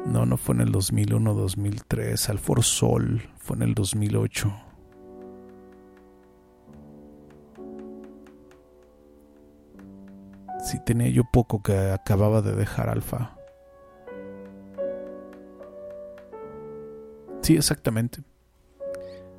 No, 0.07 0.27
no 0.27 0.37
fue 0.37 0.55
en 0.55 0.61
el 0.63 0.73
2001, 0.73 1.35
2003. 1.35 2.29
Al 2.31 2.39
Foro 2.39 2.63
Sol 2.63 3.23
fue 3.39 3.57
en 3.57 3.63
el 3.63 3.75
2008. 3.75 4.55
Sí, 10.65 10.79
tenía 10.85 11.09
yo 11.09 11.25
poco 11.31 11.63
que 11.63 11.91
acababa 11.91 12.41
de 12.41 12.55
dejar 12.55 12.89
Alfa. 12.89 13.37
Sí, 17.43 17.57
exactamente. 17.57 18.23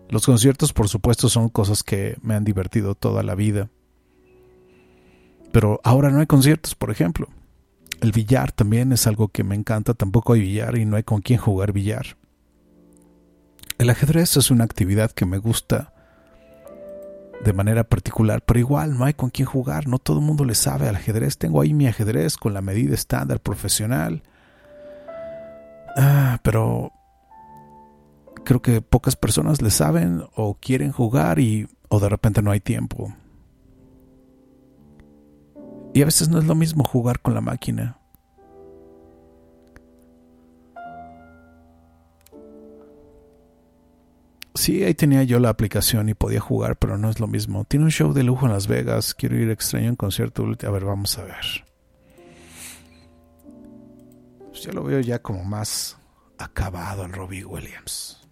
Los 0.10 0.26
conciertos, 0.26 0.74
por 0.74 0.88
supuesto, 0.88 1.30
son 1.30 1.50
cosas 1.50 1.82
que 1.82 2.16
me 2.22 2.36
han 2.36 2.44
divertido 2.44 2.94
toda 2.94 3.24
la 3.24 3.34
vida. 3.34 3.70
Pero 5.52 5.80
ahora 5.84 6.10
no 6.10 6.20
hay 6.20 6.26
conciertos, 6.26 6.76
por 6.76 6.92
ejemplo. 6.92 7.28
El 8.02 8.12
billar 8.12 8.52
también 8.52 8.92
es 8.92 9.08
algo 9.08 9.30
que 9.30 9.44
me 9.44 9.56
encanta. 9.56 9.94
Tampoco 9.94 10.34
hay 10.34 10.42
billar 10.42 10.78
y 10.78 10.86
no 10.86 10.98
hay 10.98 11.04
con 11.04 11.22
quién 11.22 11.40
jugar 11.40 11.72
billar. 11.72 12.18
El 13.78 13.90
ajedrez 13.90 14.38
es 14.38 14.52
una 14.52 14.64
actividad 14.64 15.12
que 15.12 15.26
me 15.26 15.38
gusta 15.38 15.94
de 17.44 17.54
manera 17.54 17.84
particular, 17.84 18.42
pero 18.42 18.60
igual 18.60 18.98
no 18.98 19.06
hay 19.06 19.14
con 19.14 19.30
quién 19.30 19.46
jugar, 19.46 19.88
no 19.88 20.00
todo 20.00 20.20
el 20.20 20.26
mundo 20.26 20.46
le 20.46 20.56
sabe 20.56 20.88
al 20.88 20.96
ajedrez. 20.96 21.38
Tengo 21.38 21.62
ahí 21.62 21.74
mi 21.74 21.88
ajedrez 21.88 22.38
con 22.38 22.54
la 22.54 22.62
medida 22.62 22.94
estándar 22.94 23.40
profesional. 23.40 24.24
Ah, 25.98 26.40
pero 26.44 26.92
creo 28.44 28.62
que 28.62 28.82
pocas 28.82 29.16
personas 29.16 29.62
le 29.62 29.70
saben 29.70 30.24
o 30.36 30.56
quieren 30.56 30.92
jugar 30.92 31.40
y 31.40 31.68
o 31.90 32.00
de 32.00 32.10
repente 32.10 32.42
no 32.42 32.52
hay 32.52 32.62
tiempo. 32.62 33.14
Y 35.96 36.02
a 36.02 36.06
veces 36.06 36.28
no 36.28 36.40
es 36.40 36.44
lo 36.44 36.56
mismo 36.56 36.84
jugar 36.84 37.22
con 37.22 37.34
la 37.34 37.40
máquina. 37.40 37.98
Sí, 44.56 44.84
ahí 44.84 44.94
tenía 44.94 45.24
yo 45.24 45.40
la 45.40 45.48
aplicación 45.48 46.10
y 46.10 46.14
podía 46.14 46.42
jugar, 46.42 46.76
pero 46.76 46.98
no 46.98 47.10
es 47.10 47.22
lo 47.22 47.28
mismo. 47.28 47.64
Tiene 47.64 47.86
un 47.86 47.92
show 47.92 48.12
de 48.12 48.24
lujo 48.24 48.46
en 48.46 48.52
Las 48.52 48.68
Vegas. 48.68 49.14
Quiero 49.14 49.38
ir 49.38 49.50
extraño 49.50 49.88
en 49.88 49.96
concierto. 49.96 50.44
A 50.44 50.70
ver, 50.70 50.84
vamos 50.84 51.18
a 51.18 51.24
ver. 51.24 51.66
Pues 54.50 54.64
yo 54.64 54.74
lo 54.74 54.84
veo 54.84 55.00
ya 55.00 55.22
como 55.22 55.46
más 55.46 55.98
acabado 56.38 57.06
el 57.06 57.14
Robbie 57.14 57.46
Williams. 57.46 58.25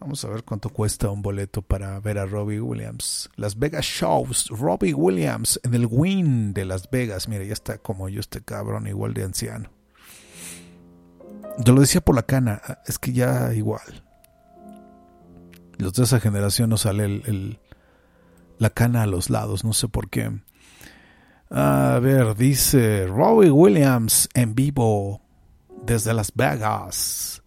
Vamos 0.00 0.24
a 0.24 0.28
ver 0.28 0.44
cuánto 0.44 0.70
cuesta 0.70 1.10
un 1.10 1.20
boleto 1.20 1.60
para 1.60 2.00
ver 2.00 2.18
a 2.18 2.24
Robbie 2.24 2.58
Williams. 2.58 3.28
Las 3.36 3.58
Vegas 3.58 3.84
Shows. 3.84 4.48
Robbie 4.48 4.94
Williams 4.94 5.60
en 5.62 5.74
el 5.74 5.86
Win 5.90 6.54
de 6.54 6.64
Las 6.64 6.90
Vegas. 6.90 7.28
Mira, 7.28 7.44
ya 7.44 7.52
está 7.52 7.76
como 7.76 8.08
yo 8.08 8.20
este 8.20 8.40
cabrón, 8.40 8.86
igual 8.86 9.12
de 9.12 9.24
anciano. 9.24 9.70
Yo 11.58 11.74
lo 11.74 11.82
decía 11.82 12.00
por 12.00 12.14
la 12.14 12.22
cana, 12.22 12.62
es 12.86 12.98
que 12.98 13.12
ya 13.12 13.52
igual. 13.52 14.02
Los 15.76 15.92
de 15.92 16.04
esa 16.04 16.18
generación 16.18 16.70
no 16.70 16.78
sale 16.78 17.04
el, 17.04 17.58
la 18.58 18.70
cana 18.70 19.02
a 19.02 19.06
los 19.06 19.28
lados, 19.28 19.64
no 19.64 19.74
sé 19.74 19.88
por 19.88 20.08
qué. 20.08 20.30
A 21.50 21.98
ver, 22.00 22.36
dice 22.36 23.06
Robbie 23.06 23.50
Williams 23.50 24.30
en 24.32 24.54
vivo 24.54 25.20
desde 25.84 26.14
Las 26.14 26.32
Vegas. 26.34 27.39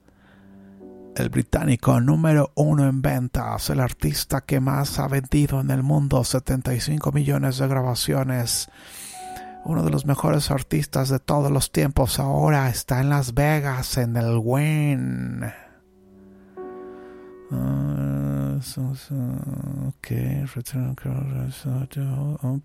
El 1.15 1.29
británico 1.29 1.99
número 2.01 2.51
uno 2.55 2.87
en 2.87 3.01
ventas, 3.01 3.69
el 3.69 3.79
artista 3.79 4.41
que 4.41 4.59
más 4.59 4.99
ha 4.99 5.07
vendido 5.07 5.61
en 5.61 5.69
el 5.69 5.83
mundo, 5.83 6.23
75 6.23 7.11
millones 7.11 7.59
de 7.59 7.67
grabaciones 7.67 8.69
uno 9.65 9.83
de 9.83 9.91
los 9.91 10.05
mejores 10.05 10.51
artistas 10.51 11.09
de 11.09 11.19
todos 11.19 11.49
los 11.49 11.71
tiempos 11.71 12.19
ahora 12.19 12.69
está 12.69 12.99
en 12.99 13.09
Las 13.09 13.33
Vegas 13.33 13.97
en 13.97 14.17
el 14.17 14.37
Win. 14.37 15.43
Uh, 17.49 18.59
ok, 19.87 20.07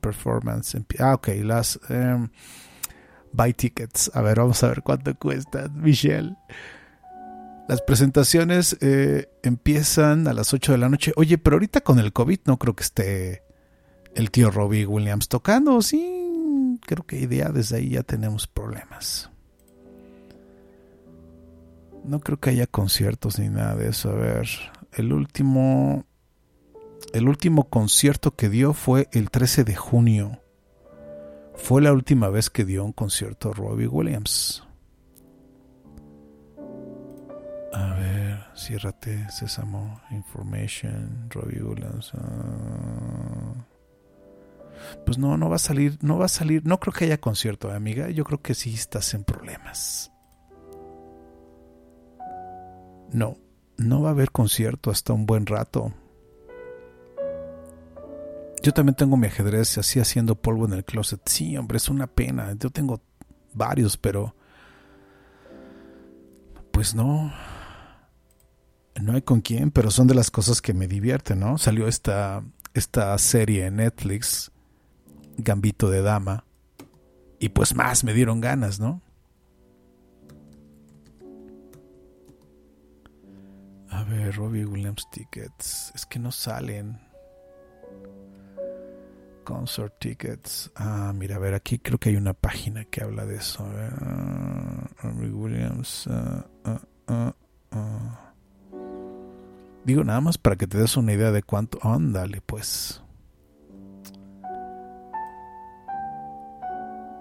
performance. 0.01 0.77
Ah, 0.99 1.15
ok, 1.15 1.29
las 1.43 1.79
um, 1.89 2.29
buy 3.33 3.53
tickets. 3.53 4.11
A 4.15 4.23
ver, 4.23 4.39
vamos 4.39 4.63
a 4.65 4.69
ver 4.69 4.83
cuánto 4.83 5.15
cuesta, 5.17 5.69
Michelle. 5.69 6.37
Las 7.69 7.83
presentaciones 7.83 8.77
eh, 8.81 9.29
empiezan 9.43 10.27
a 10.27 10.33
las 10.33 10.55
8 10.55 10.73
de 10.73 10.79
la 10.79 10.89
noche. 10.89 11.13
Oye, 11.17 11.37
pero 11.39 11.57
ahorita 11.57 11.83
con 11.83 11.99
el 11.99 12.13
COVID 12.13 12.41
no 12.47 12.59
creo 12.59 12.75
que 12.75 12.83
esté 12.83 13.43
el 14.15 14.31
tío 14.31 14.51
Robbie 14.51 14.87
Williams 14.87 15.29
tocando, 15.29 15.83
¿sí? 15.83 16.19
creo 16.89 17.05
que 17.07 17.29
ya 17.29 17.51
desde 17.51 17.77
ahí 17.77 17.91
ya 17.91 18.03
tenemos 18.03 18.47
problemas. 18.47 19.31
No 22.05 22.21
creo 22.21 22.41
que 22.41 22.51
haya 22.51 22.67
conciertos 22.67 23.39
ni 23.39 23.51
nada 23.51 23.77
de 23.77 23.89
eso. 23.89 24.11
A 24.11 24.15
ver, 24.15 24.49
el 24.95 25.13
último 25.13 26.07
el 27.13 27.29
último 27.29 27.69
concierto 27.69 28.35
que 28.35 28.49
dio 28.49 28.73
fue 28.73 29.09
el 29.13 29.31
13 29.31 29.65
de 29.65 29.77
junio. 29.77 30.41
Fue 31.55 31.83
la 31.83 31.93
última 31.93 32.29
vez 32.29 32.51
que 32.51 32.65
dio 32.65 32.85
un 32.85 32.93
concierto 32.93 33.53
Robbie 33.53 33.89
Williams. 33.89 34.68
A 37.79 37.95
ver, 37.95 38.45
ciérrate, 38.57 39.31
Sésamo, 39.31 40.01
Information, 40.11 41.29
Williams. 41.33 42.13
Ah. 42.15 43.55
Pues 45.07 45.19
no, 45.19 45.37
no 45.37 45.49
va 45.49 45.57
a 45.57 45.61
salir, 45.61 45.97
no 46.03 46.19
va 46.19 46.25
a 46.25 46.29
salir, 46.29 46.67
no 46.67 46.81
creo 46.81 46.93
que 46.93 47.05
haya 47.05 47.21
concierto, 47.21 47.71
amiga. 47.71 48.11
Yo 48.11 48.25
creo 48.25 48.43
que 48.43 48.55
sí 48.55 48.75
estás 48.75 49.15
en 49.15 49.23
problemas. 49.23 50.11
No, 53.13 53.37
no 53.77 54.03
va 54.03 54.09
a 54.09 54.13
haber 54.13 54.33
concierto 54.33 54.91
hasta 54.91 55.13
un 55.13 55.25
buen 55.25 55.47
rato. 55.47 55.95
Yo 58.61 58.73
también 58.73 58.97
tengo 58.97 59.17
mi 59.17 59.29
ajedrez 59.29 59.79
así 59.79 60.01
haciendo 60.01 60.35
polvo 60.35 60.67
en 60.67 60.73
el 60.73 60.85
closet. 60.85 61.21
Sí, 61.27 61.57
hombre, 61.57 61.77
es 61.77 61.89
una 61.89 62.09
pena. 62.09 62.53
Yo 62.59 62.71
tengo 62.71 63.01
varios, 63.55 63.97
pero 63.97 64.35
pues 66.73 66.95
no. 66.95 67.33
No 69.01 69.13
hay 69.15 69.23
con 69.23 69.41
quién, 69.41 69.71
pero 69.71 69.91
son 69.91 70.07
de 70.07 70.15
las 70.15 70.31
cosas 70.31 70.61
que 70.61 70.75
me 70.75 70.89
divierten, 70.89 71.41
¿no? 71.41 71.59
Salió 71.59 71.87
esta, 71.87 72.43
esta 72.75 73.17
serie 73.19 73.67
en 73.67 73.77
Netflix 73.77 74.51
Gambito 75.37 75.89
de 75.89 76.03
Dama. 76.03 76.45
Y 77.39 77.51
pues 77.51 77.75
más 77.75 78.03
me 78.03 78.13
dieron 78.13 78.41
ganas, 78.41 78.81
¿no? 78.81 79.01
A 83.91 84.03
ver, 84.05 84.35
Robbie 84.35 84.65
Williams 84.65 85.09
tickets. 85.11 85.93
Es 85.95 86.05
que 86.05 86.19
no 86.19 86.33
salen. 86.33 87.01
Concert 89.45 89.95
tickets. 89.99 90.71
Ah, 90.75 91.13
mira, 91.15 91.37
a 91.37 91.39
ver, 91.39 91.55
aquí 91.55 91.79
creo 91.79 91.99
que 91.99 92.11
hay 92.11 92.17
una 92.17 92.35
página 92.35 92.85
que 92.85 93.03
habla 93.03 93.25
de 93.25 93.37
eso. 93.37 93.65
A 93.65 93.73
ver, 93.73 93.93
Robbie 95.03 95.31
Williams. 95.31 96.07
Uh, 96.07 96.43
uh, 96.69 97.33
uh, 97.73 98.28
Digo 99.89 100.05
nada 100.05 100.21
más 100.21 100.37
para 100.37 100.55
que 100.57 100.67
te 100.67 100.77
des 100.77 100.99
una 100.99 101.15
idea 101.15 101.33
de 101.33 101.43
cuánto. 101.43 101.79
Ándale, 101.81 102.43
pues. 102.43 103.03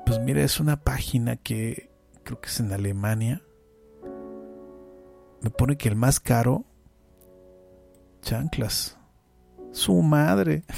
Pues 0.06 0.19
mira, 0.19 0.43
es 0.43 0.60
una 0.60 0.75
página 0.75 1.38
que 1.38 1.89
creo 2.25 2.41
que 2.41 2.49
es 2.49 2.60
en 2.60 2.73
Alemania. 2.73 3.41
Me 5.41 5.49
pone 5.49 5.77
que 5.77 5.88
el 5.88 5.95
más 5.95 6.19
caro, 6.19 6.65
chanclas. 8.21 8.97
Su 9.71 10.01
madre. 10.01 10.65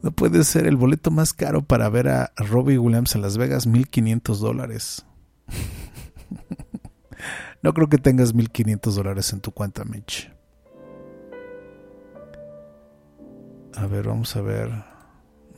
No 0.00 0.12
puede 0.12 0.44
ser 0.44 0.68
el 0.68 0.76
boleto 0.76 1.10
más 1.10 1.32
caro 1.32 1.62
para 1.62 1.88
ver 1.88 2.06
a 2.06 2.32
Robbie 2.36 2.78
Williams 2.78 3.16
en 3.16 3.20
Las 3.20 3.36
Vegas, 3.36 3.66
1500 3.66 4.38
dólares. 4.38 5.04
No 7.62 7.74
creo 7.74 7.88
que 7.88 7.98
tengas 7.98 8.34
1500 8.34 8.94
dólares 8.94 9.32
en 9.32 9.40
tu 9.40 9.52
cuenta, 9.52 9.84
Mitch. 9.84 10.32
A 13.74 13.86
ver, 13.86 14.06
vamos 14.06 14.34
a 14.36 14.40
ver. 14.40 14.70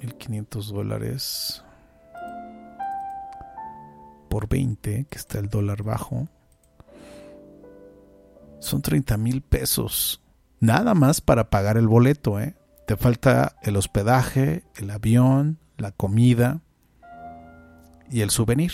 1500 0.02 0.72
dólares 0.72 1.62
por 4.30 4.48
20, 4.48 5.06
que 5.10 5.18
está 5.18 5.38
el 5.38 5.48
dólar 5.48 5.82
bajo. 5.82 6.28
Son 8.60 8.80
30 8.80 9.16
mil 9.16 9.42
pesos. 9.42 10.22
Nada 10.60 10.94
más 10.94 11.20
para 11.20 11.50
pagar 11.50 11.76
el 11.76 11.88
boleto, 11.88 12.40
¿eh? 12.40 12.54
Te 12.86 12.96
falta 12.96 13.56
el 13.62 13.76
hospedaje, 13.76 14.64
el 14.76 14.90
avión, 14.90 15.58
la 15.76 15.92
comida 15.92 16.60
y 18.10 18.20
el 18.22 18.30
souvenir. 18.30 18.72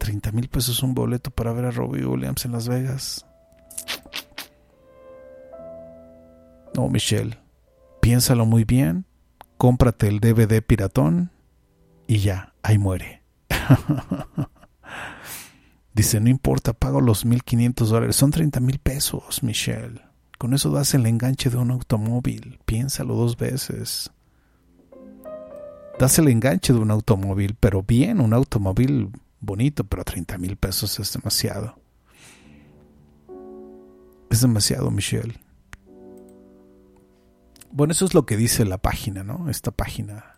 30 0.00 0.32
mil 0.32 0.48
pesos 0.48 0.82
un 0.82 0.94
boleto 0.94 1.30
para 1.30 1.52
ver 1.52 1.66
a 1.66 1.70
Robbie 1.70 2.06
Williams 2.06 2.46
en 2.46 2.52
Las 2.52 2.68
Vegas. 2.68 3.26
No, 6.74 6.88
Michelle, 6.88 7.38
piénsalo 8.00 8.46
muy 8.46 8.64
bien, 8.64 9.04
cómprate 9.58 10.08
el 10.08 10.20
DVD 10.20 10.62
piratón 10.62 11.30
y 12.06 12.20
ya, 12.20 12.54
ahí 12.62 12.78
muere. 12.78 13.22
Dice, 15.94 16.18
no 16.20 16.30
importa, 16.30 16.72
pago 16.72 17.02
los 17.02 17.26
1.500 17.26 17.86
dólares, 17.86 18.16
son 18.16 18.30
30 18.30 18.58
mil 18.60 18.78
pesos, 18.78 19.42
Michelle. 19.42 20.00
Con 20.38 20.54
eso 20.54 20.70
das 20.70 20.94
el 20.94 21.04
enganche 21.04 21.50
de 21.50 21.58
un 21.58 21.70
automóvil, 21.70 22.58
piénsalo 22.64 23.14
dos 23.14 23.36
veces. 23.36 24.10
Das 25.98 26.18
el 26.18 26.28
enganche 26.28 26.72
de 26.72 26.78
un 26.78 26.90
automóvil, 26.90 27.54
pero 27.60 27.82
bien, 27.82 28.20
un 28.20 28.32
automóvil 28.32 29.10
bonito, 29.40 29.84
pero 29.84 30.04
30 30.04 30.38
mil 30.38 30.56
pesos 30.56 30.98
es 31.00 31.12
demasiado. 31.12 31.76
Es 34.30 34.42
demasiado, 34.42 34.90
Michelle. 34.90 35.40
Bueno, 37.72 37.92
eso 37.92 38.04
es 38.04 38.14
lo 38.14 38.26
que 38.26 38.36
dice 38.36 38.64
la 38.64 38.78
página, 38.78 39.24
¿no? 39.24 39.48
Esta 39.48 39.70
página. 39.70 40.36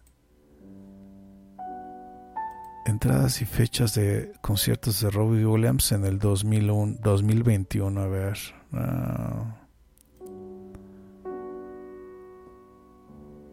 Entradas 2.84 3.42
y 3.42 3.44
fechas 3.44 3.94
de 3.94 4.32
conciertos 4.40 5.00
de 5.00 5.10
Robbie 5.10 5.46
Williams 5.46 5.92
en 5.92 6.04
el 6.04 6.18
2001, 6.18 6.96
2021. 7.02 8.00
A 8.00 8.06
ver. 8.06 8.38
Ah. 8.72 9.56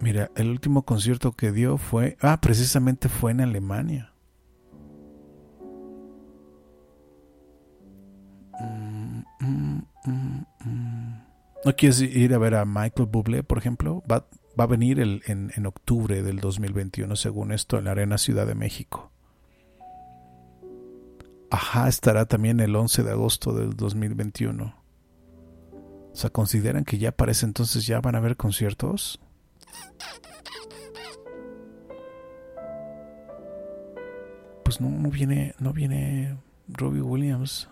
Mira, 0.01 0.31
el 0.35 0.49
último 0.49 0.83
concierto 0.83 1.33
que 1.33 1.51
dio 1.51 1.77
fue. 1.77 2.17
Ah, 2.21 2.39
precisamente 2.41 3.09
fue 3.09 3.31
en 3.31 3.41
Alemania. 3.41 4.13
¿No 11.65 11.75
quieres 11.75 12.01
ir 12.01 12.33
a 12.33 12.37
ver 12.37 12.55
a 12.55 12.65
Michael 12.65 13.09
Bublé, 13.11 13.43
por 13.43 13.57
ejemplo? 13.57 14.03
Va, 14.09 14.27
va 14.59 14.63
a 14.63 14.67
venir 14.67 14.99
el, 14.99 15.21
en, 15.25 15.51
en, 15.55 15.65
octubre 15.65 16.23
del 16.23 16.39
2021, 16.39 17.15
según 17.15 17.51
esto, 17.51 17.77
en 17.77 17.85
la 17.85 17.91
Arena 17.91 18.17
Ciudad 18.17 18.47
de 18.47 18.55
México. 18.55 19.11
Ajá, 21.51 21.87
estará 21.87 22.25
también 22.25 22.59
el 22.59 22.75
11 22.75 23.03
de 23.03 23.11
agosto 23.11 23.53
del 23.53 23.75
2021. 23.75 24.75
O 26.11 26.15
sea, 26.15 26.29
¿consideran 26.29 26.85
que 26.85 26.97
ya 26.97 27.11
para 27.11 27.31
ese 27.31 27.45
entonces 27.45 27.85
ya 27.85 28.01
van 28.01 28.15
a 28.15 28.19
haber 28.19 28.37
conciertos? 28.37 29.19
Pues 34.63 34.79
no, 34.79 34.89
no 34.89 35.09
viene, 35.09 35.55
no 35.59 35.73
viene 35.73 36.37
Robbie 36.67 37.01
Williams. 37.01 37.69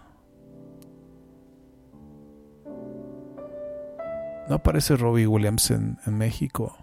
No 4.50 4.56
aparece 4.56 4.96
Robbie 4.96 5.28
Williams 5.28 5.72
en, 5.72 5.98
México. 6.06 6.76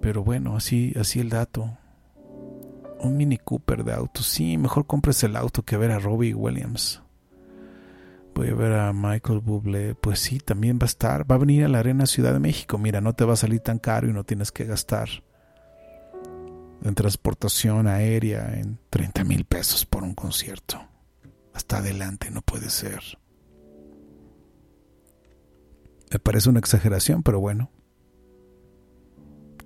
Pero 0.00 0.24
bueno, 0.24 0.56
así, 0.56 0.92
así 0.98 1.20
el 1.20 1.28
dato. 1.28 1.78
Un 2.98 3.16
Mini 3.16 3.38
Cooper 3.38 3.84
de 3.84 3.92
auto. 3.92 4.22
Sí, 4.22 4.58
mejor 4.58 4.86
compres 4.86 5.22
el 5.22 5.36
auto 5.36 5.62
que 5.62 5.76
ver 5.76 5.92
a 5.92 5.98
Robbie 5.98 6.34
Williams. 6.34 7.02
Voy 8.34 8.48
a 8.48 8.54
ver 8.54 8.72
a 8.72 8.92
Michael 8.92 9.40
Bublé. 9.40 9.94
Pues 9.94 10.18
sí, 10.18 10.38
también 10.40 10.78
va 10.78 10.84
a 10.84 10.86
estar. 10.86 11.30
Va 11.30 11.36
a 11.36 11.38
venir 11.38 11.64
a 11.64 11.68
la 11.68 11.78
Arena 11.78 12.06
Ciudad 12.06 12.32
de 12.32 12.40
México. 12.40 12.78
Mira, 12.78 13.00
no 13.00 13.14
te 13.14 13.24
va 13.24 13.34
a 13.34 13.36
salir 13.36 13.60
tan 13.60 13.78
caro 13.78 14.08
y 14.08 14.12
no 14.12 14.24
tienes 14.24 14.50
que 14.50 14.64
gastar 14.64 15.08
en 16.82 16.94
transportación 16.94 17.86
aérea 17.86 18.58
en 18.58 18.78
30 18.90 19.24
mil 19.24 19.44
pesos 19.44 19.84
por 19.86 20.02
un 20.02 20.14
concierto. 20.14 20.89
Hasta 21.60 21.76
adelante, 21.76 22.30
no 22.30 22.40
puede 22.40 22.70
ser. 22.70 23.02
Me 26.10 26.18
parece 26.18 26.48
una 26.48 26.58
exageración, 26.58 27.22
pero 27.22 27.38
bueno. 27.38 27.70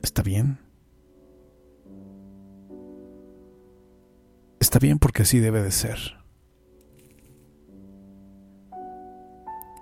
Está 0.02 0.24
bien. 0.24 0.58
Está 4.58 4.80
bien 4.80 4.98
porque 4.98 5.22
así 5.22 5.38
debe 5.38 5.62
de 5.62 5.70
ser. 5.70 5.98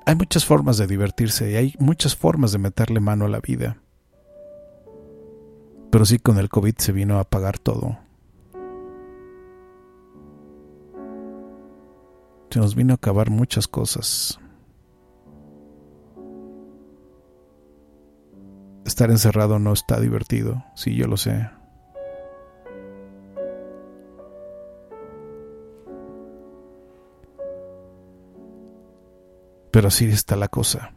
Hay 0.05 0.14
muchas 0.14 0.44
formas 0.44 0.77
de 0.77 0.87
divertirse 0.87 1.51
y 1.51 1.57
hay 1.57 1.75
muchas 1.79 2.14
formas 2.14 2.53
de 2.53 2.59
meterle 2.59 3.01
mano 3.01 3.25
a 3.25 3.29
la 3.31 3.40
vida. 3.40 3.81
Pero 5.90 6.05
sí 6.05 6.18
con 6.18 6.37
el 6.37 6.51
COVID 6.51 6.75
se 6.77 6.92
vino 6.92 7.16
a 7.16 7.20
apagar 7.20 7.59
todo. 7.59 8.12
Se 12.53 12.59
nos 12.59 12.75
vino 12.75 12.93
a 12.93 12.97
acabar 12.97 13.31
muchas 13.31 13.67
cosas. 13.67 14.38
Estar 18.85 19.11
encerrado 19.11 19.59
no 19.59 19.73
está 19.73 19.99
divertido, 19.99 20.62
sí, 20.75 20.95
yo 20.95 21.07
lo 21.07 21.17
sé. 21.17 21.49
Pero 29.71 29.88
así 29.88 30.05
está 30.05 30.37
la 30.37 30.49
cosa. 30.49 30.93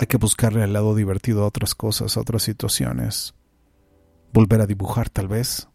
Hay 0.00 0.08
que 0.08 0.16
buscarle 0.16 0.64
al 0.64 0.72
lado 0.72 0.96
divertido 0.96 1.44
a 1.44 1.46
otras 1.46 1.76
cosas, 1.76 2.16
a 2.16 2.20
otras 2.22 2.42
situaciones. 2.42 3.34
Volver 4.32 4.60
a 4.62 4.66
dibujar 4.66 5.10
tal 5.10 5.28
vez. 5.28 5.69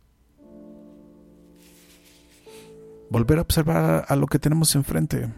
Volver 3.15 3.37
a 3.37 3.43
observar 3.43 4.05
a 4.09 4.15
lo 4.17 4.27
que 4.27 4.39
tenemos 4.39 4.75
enfrente 4.75 5.31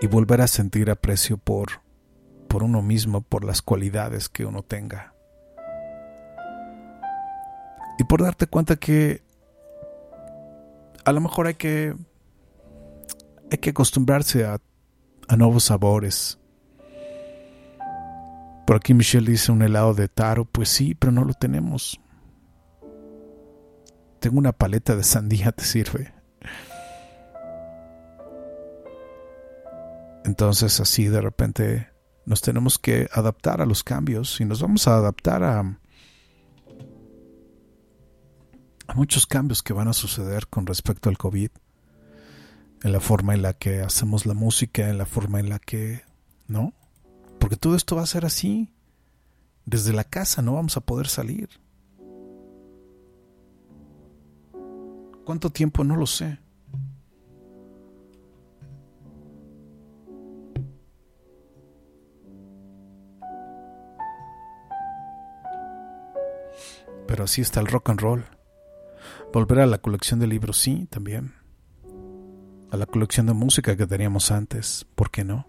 y 0.00 0.06
volver 0.06 0.40
a 0.40 0.46
sentir 0.46 0.90
aprecio 0.90 1.36
por, 1.36 1.82
por 2.48 2.62
uno 2.62 2.80
mismo, 2.80 3.20
por 3.20 3.44
las 3.44 3.60
cualidades 3.60 4.30
que 4.30 4.46
uno 4.46 4.62
tenga. 4.62 5.12
Y 7.98 8.04
por 8.04 8.22
darte 8.22 8.46
cuenta 8.46 8.76
que 8.76 9.22
a 11.04 11.12
lo 11.12 11.20
mejor 11.20 11.48
hay 11.48 11.54
que 11.56 11.94
hay 13.52 13.58
que 13.58 13.70
acostumbrarse 13.70 14.46
a, 14.46 14.58
a 15.28 15.36
nuevos 15.36 15.64
sabores. 15.64 16.38
Por 18.66 18.76
aquí 18.76 18.94
Michelle 18.94 19.30
dice 19.30 19.52
un 19.52 19.60
helado 19.60 19.92
de 19.92 20.08
taro, 20.08 20.46
pues 20.46 20.70
sí, 20.70 20.94
pero 20.94 21.12
no 21.12 21.26
lo 21.26 21.34
tenemos. 21.34 22.00
Tengo 24.24 24.38
una 24.38 24.52
paleta 24.52 24.96
de 24.96 25.04
sandía, 25.04 25.52
¿te 25.52 25.64
sirve? 25.64 26.14
Entonces 30.24 30.80
así 30.80 31.08
de 31.08 31.20
repente 31.20 31.90
nos 32.24 32.40
tenemos 32.40 32.78
que 32.78 33.06
adaptar 33.12 33.60
a 33.60 33.66
los 33.66 33.84
cambios 33.84 34.40
y 34.40 34.46
nos 34.46 34.62
vamos 34.62 34.88
a 34.88 34.96
adaptar 34.96 35.42
a, 35.42 35.60
a 38.86 38.94
muchos 38.94 39.26
cambios 39.26 39.62
que 39.62 39.74
van 39.74 39.88
a 39.88 39.92
suceder 39.92 40.46
con 40.46 40.64
respecto 40.64 41.10
al 41.10 41.18
COVID, 41.18 41.50
en 42.82 42.92
la 42.92 43.00
forma 43.00 43.34
en 43.34 43.42
la 43.42 43.52
que 43.52 43.82
hacemos 43.82 44.24
la 44.24 44.32
música, 44.32 44.88
en 44.88 44.96
la 44.96 45.04
forma 45.04 45.38
en 45.38 45.50
la 45.50 45.58
que, 45.58 46.00
¿no? 46.46 46.72
Porque 47.38 47.56
todo 47.56 47.76
esto 47.76 47.94
va 47.94 48.04
a 48.04 48.06
ser 48.06 48.24
así. 48.24 48.72
Desde 49.66 49.92
la 49.92 50.04
casa 50.04 50.40
no 50.40 50.54
vamos 50.54 50.78
a 50.78 50.80
poder 50.80 51.08
salir. 51.08 51.62
¿Cuánto 55.24 55.50
tiempo? 55.50 55.84
No 55.84 55.96
lo 55.96 56.06
sé. 56.06 56.38
Pero 67.06 67.24
así 67.24 67.40
está 67.40 67.60
el 67.60 67.66
rock 67.66 67.90
and 67.90 68.00
roll. 68.00 68.24
Volver 69.32 69.60
a 69.60 69.66
la 69.66 69.78
colección 69.78 70.20
de 70.20 70.26
libros, 70.26 70.58
sí, 70.58 70.86
también. 70.90 71.34
A 72.70 72.76
la 72.76 72.86
colección 72.86 73.26
de 73.26 73.32
música 73.32 73.76
que 73.76 73.86
teníamos 73.86 74.30
antes, 74.30 74.86
¿por 74.94 75.10
qué 75.10 75.24
no? 75.24 75.46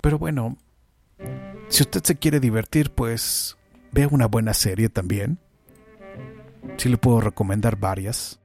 Pero 0.00 0.18
bueno, 0.18 0.56
si 1.68 1.82
usted 1.82 2.04
se 2.04 2.16
quiere 2.16 2.38
divertir, 2.38 2.92
pues 2.92 3.55
vea 3.96 4.08
una 4.10 4.26
buena 4.26 4.52
serie 4.52 4.90
también. 4.90 5.38
Sí 6.76 6.90
le 6.90 6.98
puedo 6.98 7.22
recomendar 7.22 7.76
varias. 7.76 8.38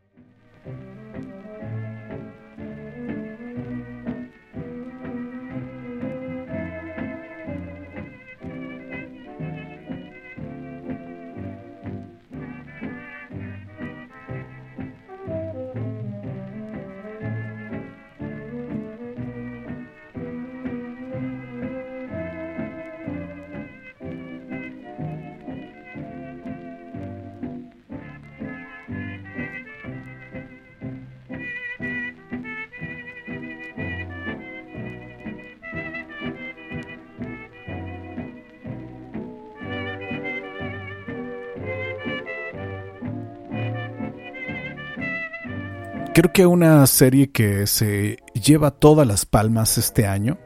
Creo 46.13 46.33
que 46.33 46.45
una 46.45 46.85
serie 46.87 47.31
que 47.31 47.65
se 47.67 48.17
lleva 48.33 48.71
todas 48.71 49.07
las 49.07 49.25
palmas 49.25 49.77
este 49.77 50.07
año, 50.07 50.37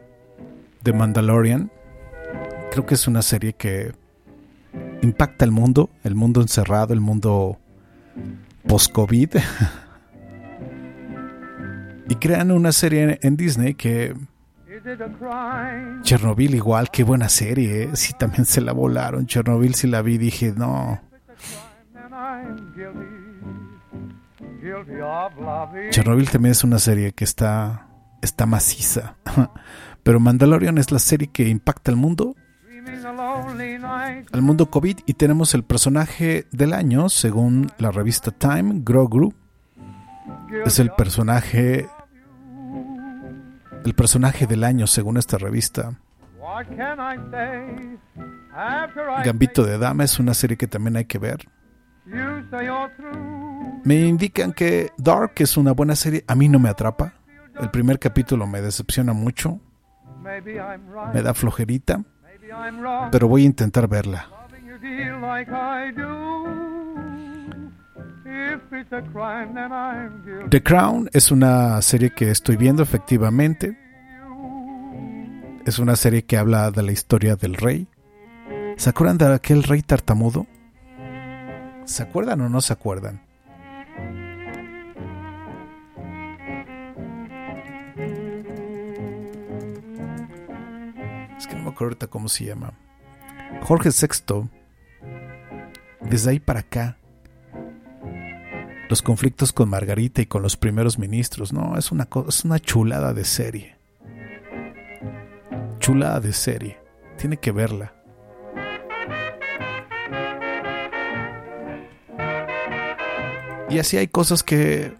The 0.84 0.94
Mandalorian, 0.94 1.72
creo 2.72 2.86
que 2.86 2.94
es 2.94 3.08
una 3.08 3.24
serie 3.24 3.54
que 3.54 3.92
impacta 5.02 5.44
el 5.44 5.50
mundo, 5.50 5.90
el 6.04 6.14
mundo 6.14 6.42
encerrado, 6.42 6.94
el 6.94 7.02
mundo 7.02 7.58
post-COVID. 8.68 9.30
y 12.10 12.16
crean 12.16 12.52
una 12.52 12.72
serie 12.72 13.18
en 13.24 13.36
Disney 13.36 13.74
que... 13.74 14.16
Chernobyl 16.04 16.54
igual, 16.54 16.92
qué 16.92 17.04
buena 17.04 17.28
serie, 17.28 17.84
¿eh? 17.84 17.90
sí 17.94 18.14
también 18.14 18.46
se 18.46 18.62
la 18.62 18.72
volaron. 18.72 19.26
Chernobyl 19.26 19.74
si 19.74 19.88
la 19.88 20.04
vi 20.04 20.20
dije, 20.20 20.54
no. 20.56 21.02
Chernobyl 25.90 26.30
también 26.30 26.52
es 26.52 26.64
una 26.64 26.80
serie 26.80 27.14
que 27.14 27.24
está, 27.24 27.88
está 28.22 28.46
maciza. 28.46 29.16
Pero 30.04 30.20
Mandalorian 30.20 30.78
es 30.78 30.92
la 30.92 31.00
serie 31.00 31.28
que 31.28 31.48
impacta 31.48 31.92
al 31.92 31.98
mundo. 31.98 32.36
Al 34.32 34.42
mundo 34.42 34.70
COVID 34.70 35.00
y 35.06 35.14
tenemos 35.14 35.54
el 35.54 35.64
personaje 35.64 36.48
del 36.52 36.74
año, 36.74 37.10
según 37.10 37.72
la 37.78 37.92
revista 37.92 38.32
Time, 38.32 38.82
Grogu. 38.84 39.34
Es 40.66 40.80
el 40.80 40.92
personaje 40.92 41.88
el 43.86 43.94
personaje 43.94 44.48
del 44.48 44.64
año 44.64 44.88
según 44.88 45.18
esta 45.18 45.38
revista. 45.38 45.94
Gambito 49.24 49.64
de 49.64 49.78
Dama 49.78 50.04
es 50.04 50.20
una 50.20 50.34
serie 50.34 50.58
que 50.58 50.68
también 50.68 50.96
hay 50.98 51.06
que 51.06 51.20
ver. 51.20 51.48
Me 53.86 54.00
indican 54.00 54.52
que 54.52 54.92
Dark 54.98 55.34
es 55.38 55.58
una 55.58 55.72
buena 55.72 55.96
serie. 55.96 56.26
A 56.28 56.34
mí 56.34 56.50
no 56.50 56.58
me 56.58 56.70
atrapa. 56.70 57.14
El 57.60 57.70
primer 57.70 58.00
capítulo 58.00 58.48
me 58.48 58.60
decepciona 58.60 59.14
mucho. 59.14 59.60
Me 61.14 61.22
da 61.22 61.34
flojerita. 61.36 62.04
Pero 63.12 63.28
voy 63.28 63.44
a 63.44 63.46
intentar 63.46 63.88
verla. 63.88 64.28
The 70.50 70.64
Crown 70.64 71.10
es 71.14 71.32
una 71.32 71.80
serie 71.84 72.10
que 72.10 72.32
estoy 72.32 72.58
viendo 72.58 72.82
efectivamente. 72.82 73.78
Es 75.64 75.78
una 75.78 75.96
serie 75.96 76.24
que 76.24 76.38
habla 76.38 76.72
de 76.72 76.82
la 76.82 76.92
historia 76.92 77.36
del 77.36 77.54
rey. 77.54 77.88
¿Se 78.78 78.90
acuerdan 78.90 79.20
de 79.20 79.32
aquel 79.32 79.62
rey 79.62 79.84
tartamudo? 79.84 80.48
¿Se 81.86 82.02
acuerdan 82.02 82.42
o 82.42 82.50
no 82.50 82.62
se 82.62 82.74
acuerdan? 82.74 83.25
Que 91.48 91.56
no 91.56 91.64
me 91.64 91.70
acuerdo 91.70 91.86
ahorita 91.86 92.08
cómo 92.08 92.28
se 92.28 92.46
llama. 92.46 92.74
Jorge 93.62 93.90
VI, 93.90 94.50
desde 96.02 96.32
ahí 96.32 96.40
para 96.40 96.62
acá, 96.62 96.98
los 98.90 99.02
conflictos 99.02 99.52
con 99.52 99.70
Margarita 99.70 100.22
y 100.22 100.26
con 100.26 100.42
los 100.42 100.58
primeros 100.58 101.00
ministros, 101.00 101.54
no, 101.54 101.78
es 101.78 101.92
una, 101.92 102.08
es 102.28 102.46
una 102.46 102.60
chulada 102.60 103.14
de 103.14 103.26
serie. 103.26 103.76
Chulada 105.80 106.20
de 106.20 106.34
serie. 106.34 106.80
Tiene 107.18 107.38
que 107.38 107.52
verla. 107.52 107.94
Y 113.70 113.80
así 113.80 113.98
hay 113.98 114.08
cosas 114.08 114.44
que... 114.44 114.96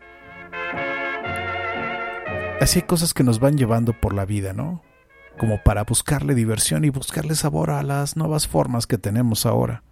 Así 2.60 2.80
hay 2.80 2.86
cosas 2.86 3.14
que 3.14 3.24
nos 3.24 3.40
van 3.40 3.58
llevando 3.58 3.94
por 3.94 4.14
la 4.14 4.26
vida, 4.26 4.54
¿no? 4.54 4.82
Como 5.38 5.62
para 5.64 5.84
buscarle 5.84 6.36
diversión 6.36 6.86
y 6.86 6.90
buscarle 6.90 7.36
sabor 7.36 7.72
a 7.72 7.84
las 7.84 8.16
nuevas 8.16 8.48
formas 8.48 8.88
que 8.88 8.98
tenemos 8.98 9.46
ahora. 9.46 9.84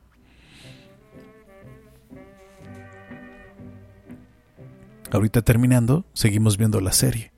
Ahorita 5.11 5.43
terminando, 5.43 6.05
seguimos 6.13 6.57
viendo 6.57 6.81
la 6.81 6.91
serie. 6.91 7.31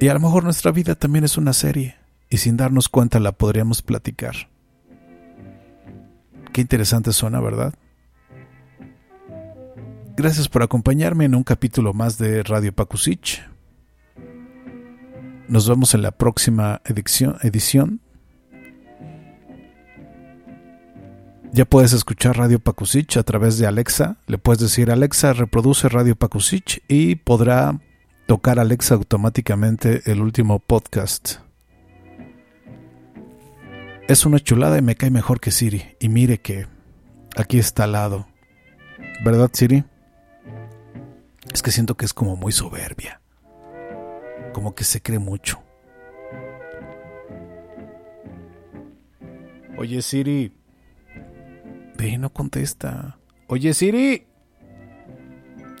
Y 0.00 0.08
a 0.08 0.14
lo 0.14 0.20
mejor 0.20 0.42
nuestra 0.42 0.72
vida 0.72 0.96
también 0.96 1.24
es 1.24 1.38
una 1.38 1.52
serie, 1.52 1.94
y 2.28 2.38
sin 2.38 2.56
darnos 2.56 2.88
cuenta 2.88 3.20
la 3.20 3.30
podríamos 3.30 3.82
platicar. 3.82 4.34
Qué 6.52 6.60
interesante 6.60 7.12
suena, 7.12 7.40
¿verdad? 7.40 7.72
Gracias 10.16 10.48
por 10.48 10.64
acompañarme 10.64 11.24
en 11.26 11.36
un 11.36 11.44
capítulo 11.44 11.94
más 11.94 12.18
de 12.18 12.42
Radio 12.42 12.74
Pakusich. 12.74 13.51
Nos 15.52 15.68
vemos 15.68 15.92
en 15.92 16.00
la 16.00 16.12
próxima 16.12 16.80
edición 16.84 18.00
Ya 21.52 21.66
puedes 21.66 21.92
escuchar 21.92 22.38
Radio 22.38 22.58
Pakusich 22.58 23.18
a 23.18 23.22
través 23.22 23.58
de 23.58 23.66
Alexa. 23.66 24.16
Le 24.26 24.38
puedes 24.38 24.62
decir 24.62 24.90
Alexa 24.90 25.34
reproduce 25.34 25.90
Radio 25.90 26.16
Pakusich 26.16 26.82
y 26.88 27.16
podrá 27.16 27.78
tocar 28.26 28.58
Alexa 28.58 28.94
automáticamente 28.94 30.00
el 30.10 30.22
último 30.22 30.58
podcast. 30.58 31.40
Es 34.08 34.24
una 34.24 34.38
chulada 34.38 34.78
y 34.78 34.82
me 34.82 34.94
cae 34.94 35.10
mejor 35.10 35.38
que 35.38 35.50
Siri. 35.50 35.82
Y 36.00 36.08
mire 36.08 36.38
que 36.38 36.66
aquí 37.36 37.58
está 37.58 37.84
al 37.84 37.92
lado. 37.92 38.26
¿Verdad, 39.22 39.50
Siri? 39.52 39.84
Es 41.52 41.60
que 41.60 41.70
siento 41.70 41.94
que 41.94 42.06
es 42.06 42.14
como 42.14 42.36
muy 42.36 42.52
soberbia. 42.52 43.21
Como 44.52 44.74
que 44.74 44.84
se 44.84 45.00
cree 45.00 45.18
mucho. 45.18 45.62
Oye, 49.76 50.02
Siri. 50.02 50.52
Ve, 51.96 52.18
no 52.18 52.30
contesta. 52.30 53.18
Oye, 53.48 53.74
Siri. 53.74 54.26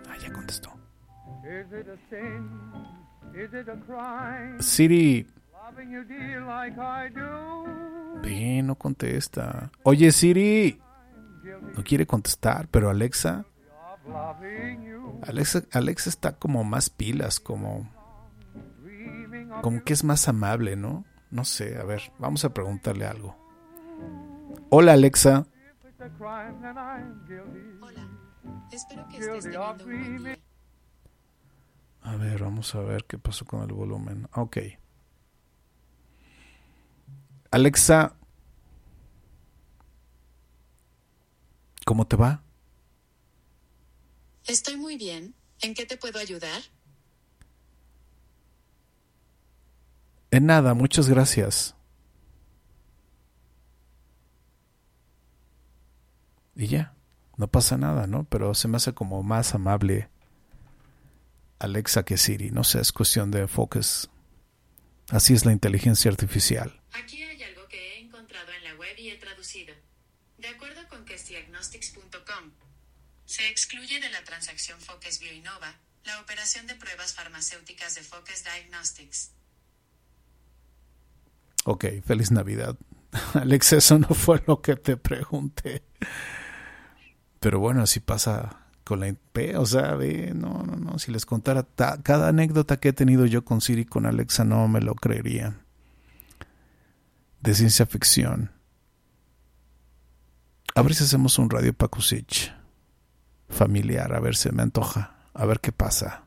Ah, 0.08 0.16
ya 0.20 0.32
contestó. 0.32 0.70
Siri. 4.60 5.26
Ve, 8.22 8.62
no 8.62 8.74
contesta. 8.76 9.70
Oye, 9.84 10.10
Siri. 10.12 10.80
No 11.76 11.82
quiere 11.84 12.06
contestar, 12.06 12.68
pero 12.68 12.88
Alexa. 12.90 13.44
Alexa, 15.22 15.62
Alexa 15.72 16.08
está 16.10 16.32
como 16.32 16.64
más 16.64 16.90
pilas, 16.90 17.40
como. 17.40 17.88
Como 19.62 19.84
que 19.84 19.92
es 19.92 20.02
más 20.02 20.28
amable, 20.28 20.74
¿no? 20.74 21.04
No 21.30 21.44
sé, 21.44 21.78
a 21.78 21.84
ver, 21.84 22.12
vamos 22.18 22.44
a 22.44 22.52
preguntarle 22.52 23.06
algo. 23.06 23.36
Hola 24.70 24.94
Alexa. 24.94 25.46
Hola, 26.20 26.58
espero 28.72 29.08
que 29.08 29.18
estés 29.18 29.44
teniendo 29.44 29.84
un 29.84 30.22
buen. 30.22 30.42
A 32.02 32.16
ver, 32.16 32.42
vamos 32.42 32.74
a 32.74 32.80
ver 32.80 33.04
qué 33.04 33.18
pasó 33.18 33.44
con 33.44 33.62
el 33.62 33.72
volumen. 33.72 34.28
Ok. 34.34 34.58
Alexa, 37.52 38.16
¿cómo 41.84 42.08
te 42.08 42.16
va? 42.16 42.42
Estoy 44.46 44.76
muy 44.76 44.96
bien. 44.96 45.36
¿En 45.60 45.74
qué 45.74 45.86
te 45.86 45.96
puedo 45.96 46.18
ayudar? 46.18 46.62
En 50.32 50.46
nada, 50.46 50.72
muchas 50.72 51.10
gracias. 51.10 51.76
Y 56.56 56.68
ya, 56.68 56.94
no 57.36 57.48
pasa 57.48 57.76
nada, 57.76 58.06
¿no? 58.06 58.24
Pero 58.24 58.54
se 58.54 58.66
me 58.66 58.78
hace 58.78 58.94
como 58.94 59.22
más 59.22 59.54
amable 59.54 60.08
Alexa 61.58 62.06
que 62.06 62.16
Siri. 62.16 62.50
No 62.50 62.64
sé, 62.64 62.80
es 62.80 62.92
cuestión 62.92 63.30
de 63.30 63.40
enfoques. 63.40 64.08
Así 65.10 65.34
es 65.34 65.44
la 65.44 65.52
inteligencia 65.52 66.10
artificial. 66.10 66.80
Aquí 66.92 67.22
hay 67.22 67.42
algo 67.42 67.68
que 67.68 67.76
he 67.76 68.00
encontrado 68.00 68.52
en 68.52 68.64
la 68.64 68.74
web 68.76 68.96
y 68.96 69.10
he 69.10 69.16
traducido. 69.18 69.74
De 70.38 70.48
acuerdo 70.48 70.88
con 70.88 71.04
questdiagnostics.com, 71.04 72.52
se 73.26 73.48
excluye 73.50 74.00
de 74.00 74.08
la 74.08 74.24
transacción 74.24 74.80
Focus 74.80 75.18
Bioinnova 75.20 75.74
la 76.04 76.20
operación 76.22 76.66
de 76.66 76.74
pruebas 76.74 77.12
farmacéuticas 77.12 77.96
de 77.96 78.02
Focus 78.02 78.44
Diagnostics. 78.44 79.32
Ok, 81.64 81.86
feliz 82.04 82.30
Navidad. 82.30 82.76
Alexa, 83.34 83.76
eso 83.76 83.98
no 83.98 84.08
fue 84.08 84.42
lo 84.46 84.60
que 84.60 84.76
te 84.76 84.96
pregunté. 84.96 85.84
Pero 87.40 87.60
bueno, 87.60 87.82
así 87.82 88.00
pasa 88.00 88.58
con 88.84 89.00
la 89.00 89.08
IP, 89.08 89.56
o 89.56 89.66
sea, 89.66 89.94
ve, 89.94 90.32
no, 90.34 90.62
no, 90.64 90.76
no, 90.76 90.98
si 90.98 91.12
les 91.12 91.24
contara 91.24 91.66
cada 92.02 92.28
anécdota 92.28 92.78
que 92.78 92.88
he 92.88 92.92
tenido 92.92 93.26
yo 93.26 93.44
con 93.44 93.60
Siri, 93.60 93.84
con 93.84 94.06
Alexa, 94.06 94.44
no 94.44 94.66
me 94.68 94.80
lo 94.80 94.94
creerían. 94.94 95.62
De 97.40 97.54
ciencia 97.54 97.86
ficción. 97.86 98.52
A 100.74 100.82
ver 100.82 100.94
si 100.94 101.04
hacemos 101.04 101.38
un 101.38 101.50
radio 101.50 101.72
Pakusich. 101.72 102.52
familiar. 103.48 104.14
A 104.14 104.20
ver, 104.20 104.36
se 104.36 104.52
me 104.52 104.62
antoja. 104.62 105.16
A 105.34 105.44
ver 105.44 105.60
qué 105.60 105.72
pasa. 105.72 106.24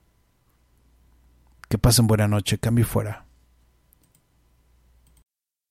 Que 1.68 1.78
pasen 1.78 2.06
buena 2.06 2.28
noche. 2.28 2.60
Cambio 2.60 2.86
fuera. 2.86 3.25